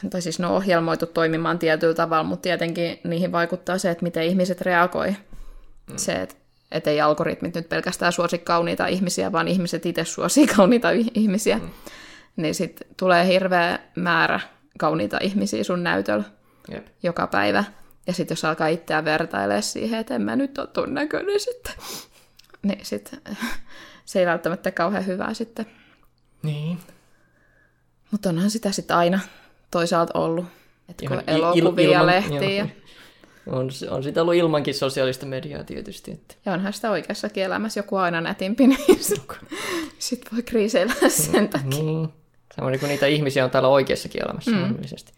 [0.10, 4.24] tai siis ne on ohjelmoitu toimimaan tietyllä tavalla, mutta tietenkin niihin vaikuttaa se, että miten
[4.24, 5.10] ihmiset reagoi.
[5.12, 5.98] Mm.
[5.98, 6.36] Se, että
[6.72, 11.58] et ei algoritmit nyt pelkästään suosi kauniita ihmisiä, vaan ihmiset itse suosii kauniita ihmisiä.
[11.58, 11.70] Mm.
[12.36, 14.40] Niin sitten tulee hirveä määrä
[14.80, 16.24] kauniita ihmisiä sun näytöllä
[16.72, 16.88] Jep.
[17.04, 17.64] joka päivä.
[18.08, 21.74] Ja sitten jos alkaa itseään vertailemaan siihen, että en mä nyt ole ton näköinen sitten,
[22.68, 23.22] niin sitten
[24.06, 25.66] se ei välttämättä kauhean hyvää sitten.
[26.44, 26.78] Niin.
[28.12, 29.20] Mutta onhan sitä sitten aina
[29.72, 30.46] toisaalta ollut.
[30.90, 32.68] Että kun elokuvia, il- ilman- lehtiä joo.
[33.60, 36.12] On, on sitä ollut ilmankin sosiaalista mediaa tietysti.
[36.12, 36.36] Että.
[36.46, 39.00] ja onhan sitä oikeassakin elämässä joku aina nätimpi, niin
[40.00, 41.70] sitten voi kriiseillä sen takia.
[41.84, 42.10] Niin.
[42.56, 44.58] Samoin kuin niitä ihmisiä on täällä oikeassakin elämässä mm.
[44.58, 45.14] mahdollisesti.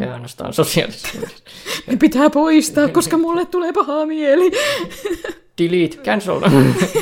[0.00, 1.44] Ja ainoastaan sosiaalisessa mediassa.
[1.86, 4.50] Ne pitää poistaa, koska mulle tulee paha mieli.
[5.58, 6.40] Delete, cancel.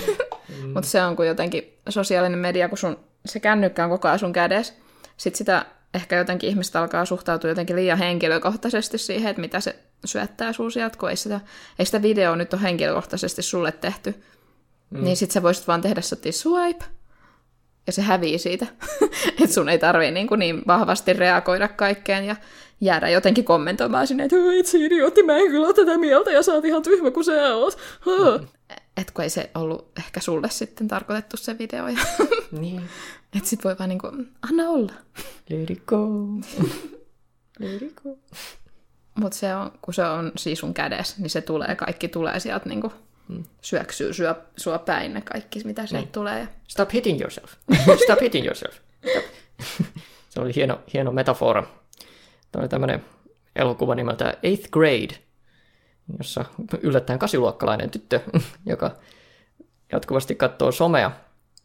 [0.74, 2.96] Mutta se on kuin jotenkin sosiaalinen media, kun sun,
[3.26, 4.74] se kännykkä on koko ajan sun kädessä.
[5.16, 10.52] Sitten sitä ehkä jotenkin ihmiset alkaa suhtautua jotenkin liian henkilökohtaisesti siihen, että mitä se syöttää
[10.52, 11.40] sun sieltä, kun ei sitä,
[11.78, 14.22] ei sitä videoa nyt ole henkilökohtaisesti sulle tehty.
[14.90, 15.04] Mm.
[15.04, 16.84] Niin sit sä voisit vaan tehdä sotti swipe,
[17.88, 18.66] ja se hävii siitä.
[19.42, 22.36] että sun ei tarvii niin, kuin niin vahvasti reagoida kaikkeen ja
[22.80, 26.42] jäädä jotenkin kommentoimaan sinne, että "Oi, itse idiootti, mä en kyllä ole tätä mieltä ja
[26.42, 27.78] sä oot ihan tyhmä kuin sä oot.
[28.06, 28.46] Mm.
[28.96, 31.88] Et kun ei se ollut ehkä sulle sitten tarkoitettu se video.
[31.88, 31.98] Ja
[32.60, 32.82] niin.
[33.36, 34.06] et sit voi vaan niinku,
[34.50, 34.92] anna olla.
[35.50, 36.08] Let it go.
[37.58, 38.18] Let it go.
[39.20, 42.68] Mutta se on, kun se on siis sun kädessä, niin se tulee, kaikki tulee sieltä
[42.68, 42.92] niinku
[43.28, 43.44] Mm.
[43.62, 46.12] syöksyy syö, sua päin ne kaikki, mitä sieltä Niin.
[46.12, 46.48] tulee.
[46.68, 47.52] Stop hitting yourself.
[48.04, 48.74] Stop hitting yourself.
[49.10, 49.24] Stop.
[50.30, 51.62] Se oli hieno, hieno metafora.
[52.52, 53.04] Tämä oli tämmöinen
[53.56, 55.18] elokuva nimeltä Eighth Grade,
[56.18, 56.44] jossa
[56.82, 58.20] yllättäen kasiluokkalainen tyttö,
[58.66, 58.96] joka
[59.92, 61.10] jatkuvasti katsoo somea.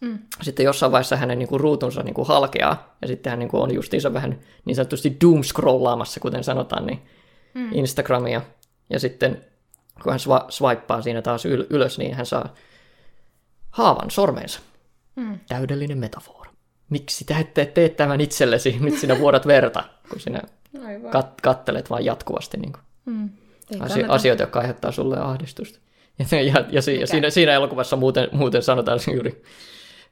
[0.01, 0.19] Mm.
[0.41, 3.63] Sitten jossain vaiheessa hänen niin kuin, ruutunsa niin kuin, halkeaa, ja sitten hän niin kuin,
[3.63, 7.01] on justiinsa vähän niin sanotusti doom-scrollaamassa, kuten sanotaan, niin
[7.53, 7.73] mm.
[7.73, 8.41] Instagramia.
[8.89, 9.45] Ja sitten
[10.03, 12.53] kun hän swa- swipaa siinä taas yl- ylös, niin hän saa
[13.69, 14.59] haavan sormeensa.
[15.15, 15.39] Mm.
[15.47, 16.51] Täydellinen metafora.
[16.89, 18.77] Miksi te ette tee tämän itsellesi?
[18.79, 20.41] Nyt sinä vuodat verta, kun sinä
[20.85, 21.11] Aivan.
[21.13, 23.29] kat- kattelet vain jatkuvasti niin kuin, Mm.
[23.79, 25.79] Asio- asioita, jotka aiheuttaa sulle ahdistusta.
[26.19, 29.43] Ja, ja, ja, si- ja siinä, siinä elokuvassa muuten, muuten sanotaan juuri,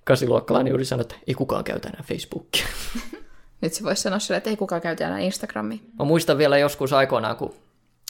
[0.04, 2.66] kasiluokkalainen juuri sanoo, että ei kukaan käytä enää Facebookia.
[3.62, 5.78] Nyt se voisi sanoa sille, että ei kukaan käytä enää Instagramia.
[6.00, 7.54] Mä muistan vielä joskus aikoinaan, kun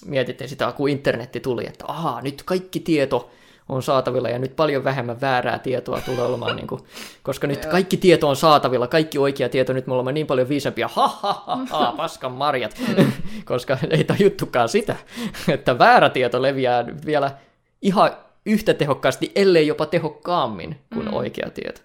[0.06, 3.32] mietittiin sitä, kun internetti tuli, että ahaa, nyt kaikki tieto
[3.70, 6.82] on saatavilla ja nyt paljon vähemmän väärää tietoa tulee olemaan, niin kuin,
[7.24, 10.88] koska nyt kaikki tieto on saatavilla, kaikki oikea tieto, nyt me olemme niin paljon viisempia,
[10.88, 12.82] ha ha ha ha, paskan marjat,
[13.46, 14.96] koska ei tajuttukaan sitä,
[15.48, 17.32] että väärä tieto leviää vielä
[17.82, 18.12] ihan
[18.46, 21.82] yhtä tehokkaasti, ellei jopa tehokkaammin kuin oikea tieto.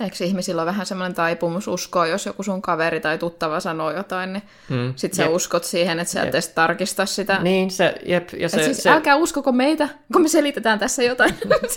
[0.00, 4.32] Eikö ihmisillä ole vähän semmoinen taipumus uskoa, jos joku sun kaveri tai tuttava sanoo jotain,
[4.32, 4.92] niin mm.
[4.96, 5.32] sit sä Jep.
[5.32, 7.38] uskot siihen, että sä et edes tarkista sitä.
[7.42, 11.02] Niin, se, jep, ja se, Et siis se älkää uskoko meitä, kun me selitetään tässä
[11.02, 11.34] jotain.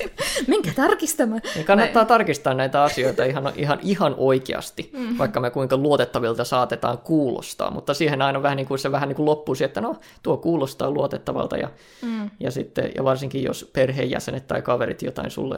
[0.48, 1.42] Minkä tarkistamaan?
[1.56, 5.18] niin kannattaa tarkistaa näitä asioita ihan, ihan, ihan oikeasti, mm.
[5.18, 9.16] vaikka me kuinka luotettavilta saatetaan kuulostaa, mutta siihen aina vähän niin kuin se vähän niin
[9.16, 11.70] kuin loppuu siihen, että no, tuo kuulostaa luotettavalta, ja,
[12.02, 12.30] mm.
[12.40, 15.58] ja, sitten, ja varsinkin jos perheenjäsenet tai kaverit jotain sulle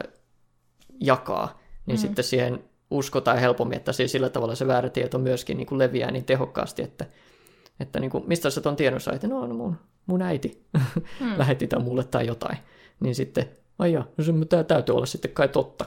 [1.00, 2.00] jakaa, niin mm.
[2.00, 6.10] sitten siihen uskotaan helpommin, että siis sillä tavalla se väärä tieto myöskin niin kuin leviää
[6.10, 7.06] niin tehokkaasti, että,
[7.80, 9.22] että niin kuin, mistä sä ton tiedon sait?
[9.22, 10.66] No, no mun, mun äiti
[11.20, 11.38] mm.
[11.38, 12.58] lähetti tämän mulle tai jotain.
[13.00, 15.84] Niin sitten, ai jaa, no se tää täytyy olla sitten kai totta.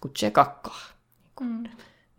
[0.00, 0.96] Kun tsekakkaa
[1.40, 1.64] Mm.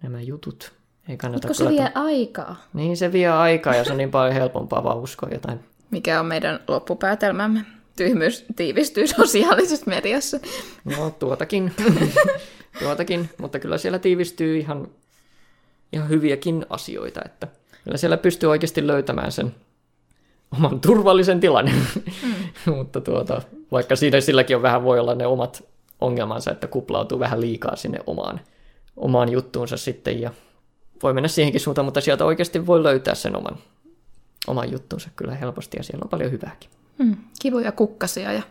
[0.03, 0.73] nämä jutut.
[1.09, 2.55] Ei kannata Kun se vie aikaa.
[2.73, 5.59] Niin se vie aikaa ja se on niin paljon helpompaa vaan uskoa jotain.
[5.91, 7.65] Mikä on meidän loppupäätelmämme?
[7.97, 10.39] Tyhmyys tiivistyy sosiaalisessa mediassa.
[10.85, 11.73] No tuotakin,
[12.79, 14.87] tuotakin, mutta kyllä siellä tiivistyy ihan,
[15.93, 17.47] ihan hyviäkin asioita, että
[17.83, 19.55] kyllä siellä pystyy oikeasti löytämään sen
[20.57, 21.71] oman turvallisen tilanne.
[21.71, 22.73] Mm.
[22.75, 25.63] mutta tuota, vaikka siinä silläkin on vähän voi olla ne omat
[26.01, 28.39] ongelmansa, että kuplautuu vähän liikaa sinne omaan,
[28.97, 30.31] omaan juttuunsa sitten ja
[31.03, 33.57] voi mennä siihenkin suuntaan, mutta sieltä oikeasti voi löytää sen oman,
[34.47, 36.69] oman juttunsa kyllä helposti ja siellä on paljon hyvääkin.
[36.97, 37.17] Mm.
[37.41, 38.41] Kivoja kukkasia ja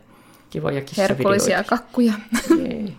[0.51, 2.13] Kivoja herkullisia kakkuja.
[2.59, 2.93] Jee.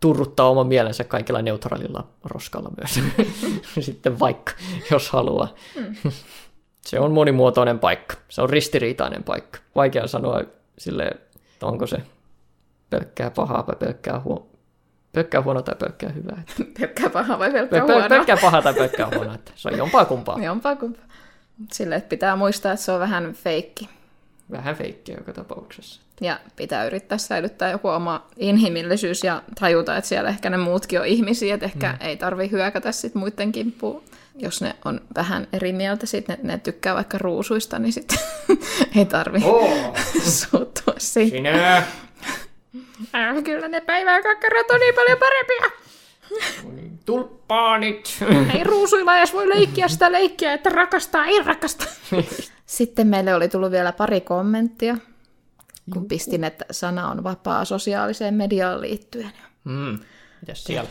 [0.00, 3.00] Turruttaa oman mielensä kaikilla neutraalilla roskalla myös.
[3.86, 4.52] Sitten vaikka,
[4.90, 5.54] jos haluaa.
[5.76, 6.12] Mm.
[6.86, 8.16] Se on monimuotoinen paikka.
[8.28, 9.58] Se on ristiriitainen paikka.
[9.76, 10.40] Vaikea sanoa
[10.78, 11.10] sille,
[11.62, 11.96] onko se
[12.90, 14.50] pelkkää pahaa vai pelkkää, huo-
[15.12, 16.42] pelkkää huonoa tai pelkkää hyvää.
[16.80, 18.08] Pelkkää pahaa vai pelkkää Pel- pel- huonoa?
[18.08, 19.36] pelkkää pahaa tai pelkkää huonoa.
[19.54, 20.38] Se on jompaa kumpaa.
[20.42, 21.04] Jompaa kumpaa.
[21.72, 23.88] Sille, että pitää muistaa, että se on vähän feikki.
[24.50, 26.00] Vähän feikkiä joka tapauksessa.
[26.20, 31.06] Ja pitää yrittää säilyttää joku oma inhimillisyys ja tajuta, että siellä ehkä ne muutkin on
[31.06, 32.06] ihmisiä, että ehkä mm.
[32.06, 34.02] ei tarvi hyökätä sit muiden kimppuun.
[34.34, 38.18] Jos ne on vähän eri mieltä, sit ne, ne tykkää vaikka ruusuista, niin sitten
[38.96, 39.94] ei tarvi Oh,
[40.50, 41.30] suuttua siihen.
[41.30, 41.76] sinä!
[43.14, 45.70] Äh, kyllä ne päiväkakkarat on niin paljon parempia.
[47.04, 48.18] Tulppaanit!
[48.54, 51.84] Ei ruusuilla edes voi leikkiä sitä leikkiä, että rakastaa, ei rakasta.
[52.68, 54.96] Sitten meille oli tullut vielä pari kommenttia,
[55.92, 59.32] kun pistin, että sana on vapaa sosiaaliseen mediaan liittyen.
[59.64, 59.98] Mm.
[60.40, 60.90] Mitäs siellä?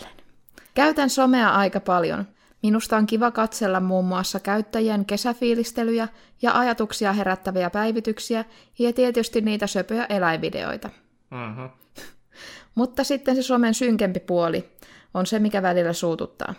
[0.74, 2.28] Käytän somea aika paljon.
[2.64, 6.08] Minusta on kiva katsella muun muassa käyttäjien kesäfiilistelyjä
[6.42, 8.46] ja ajatuksia herättäviä päivityksiä
[8.80, 10.90] ja tietysti niitä söpöjä eläinvideoita.
[11.32, 11.70] Mm-hmm.
[12.76, 14.70] Mutta sitten se somen synkempi puoli
[15.14, 16.54] on se, mikä välillä suututtaa.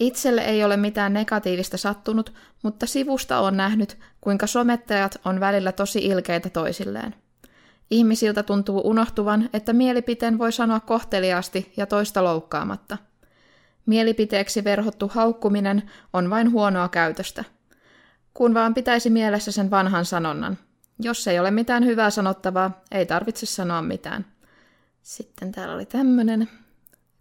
[0.00, 2.32] Itselle ei ole mitään negatiivista sattunut,
[2.62, 7.14] mutta sivusta on nähnyt, kuinka somettajat on välillä tosi ilkeitä toisilleen.
[7.90, 12.98] Ihmisiltä tuntuu unohtuvan, että mielipiteen voi sanoa kohteliaasti ja toista loukkaamatta.
[13.86, 17.44] Mielipiteeksi verhottu haukkuminen on vain huonoa käytöstä.
[18.34, 20.58] Kun vaan pitäisi mielessä sen vanhan sanonnan.
[21.00, 24.26] Jos ei ole mitään hyvää sanottavaa, ei tarvitse sanoa mitään.
[25.02, 26.48] Sitten täällä oli tämmönen.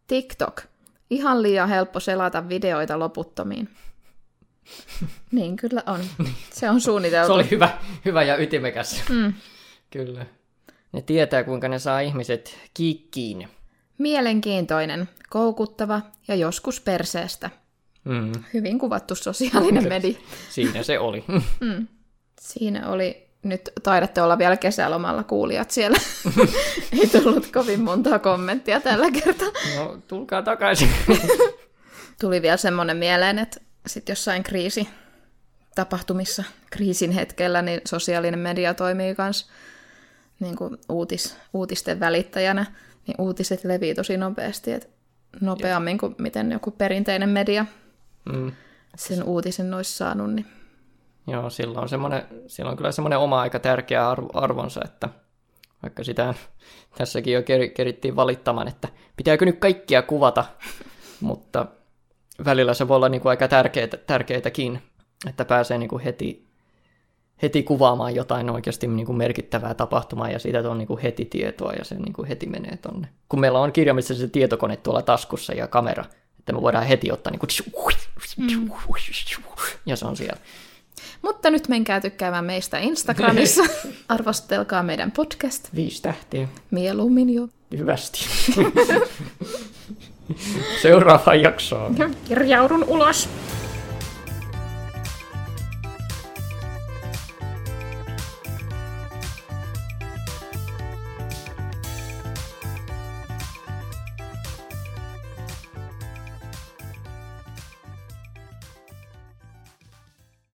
[0.07, 0.61] TikTok.
[1.09, 3.69] Ihan liian helppo selata videoita loputtomiin.
[5.31, 5.99] niin kyllä on.
[6.53, 7.27] Se on suunniteltu.
[7.27, 9.03] Se oli hyvä, hyvä ja ytimekäs.
[9.09, 9.33] Mm.
[9.89, 10.25] Kyllä.
[10.91, 13.47] Ne tietää, kuinka ne saa ihmiset kiikkiin.
[13.97, 17.49] Mielenkiintoinen, koukuttava ja joskus perseestä.
[18.03, 18.31] Mm.
[18.53, 20.19] Hyvin kuvattu sosiaalinen media.
[20.49, 21.25] Siinä se oli.
[22.41, 25.97] Siinä oli, nyt taidatte olla vielä kesälomalla kuulijat siellä.
[27.01, 29.47] Ei tullut kovin montaa kommenttia tällä kertaa.
[29.75, 30.89] No, tulkaa takaisin.
[32.21, 34.89] Tuli vielä semmoinen mieleen, että sitten jossain kriisi
[35.75, 39.49] tapahtumissa, kriisin hetkellä, niin sosiaalinen media toimii myös
[40.39, 42.65] niin kuin uutis, uutisten välittäjänä,
[43.07, 44.87] niin uutiset levii tosi nopeasti, että
[45.41, 47.65] nopeammin kuin miten joku perinteinen media
[48.33, 48.51] Mm.
[48.97, 50.33] sen uutisen olisi saanut.
[50.33, 50.45] Niin.
[51.27, 55.09] Joo, sillä on, semmoinen, sillä on kyllä semmoinen oma aika tärkeä arvo, arvonsa, että
[55.83, 56.33] vaikka sitä
[56.97, 58.87] tässäkin jo ker, kerittiin valittamaan, että
[59.17, 60.45] pitääkö nyt kaikkia kuvata,
[61.19, 61.65] mutta
[62.45, 64.81] välillä se voi olla niin kuin aika tärkeitä, tärkeitäkin,
[65.27, 66.47] että pääsee niin kuin heti,
[67.41, 71.73] heti kuvaamaan jotain oikeasti niin kuin merkittävää tapahtumaa ja siitä on niin kuin heti tietoa
[71.73, 73.07] ja se niin kuin heti menee tonne.
[73.29, 76.05] Kun meillä on kirjaimellisesti se tietokone tuolla taskussa ja kamera,
[76.39, 77.49] että me voidaan heti ottaa niin kuin
[79.85, 80.41] ja se on siellä.
[81.21, 83.63] Mutta nyt menkää tykkäämään meistä Instagramissa.
[84.09, 85.69] Arvostelkaa meidän podcast.
[85.75, 86.47] Viisi tähtiä.
[86.71, 87.47] Mieluummin jo.
[87.77, 88.25] Hyvästi.
[90.81, 91.95] Seuraavaan jaksoon.
[92.27, 93.29] Kirjaudun ulos.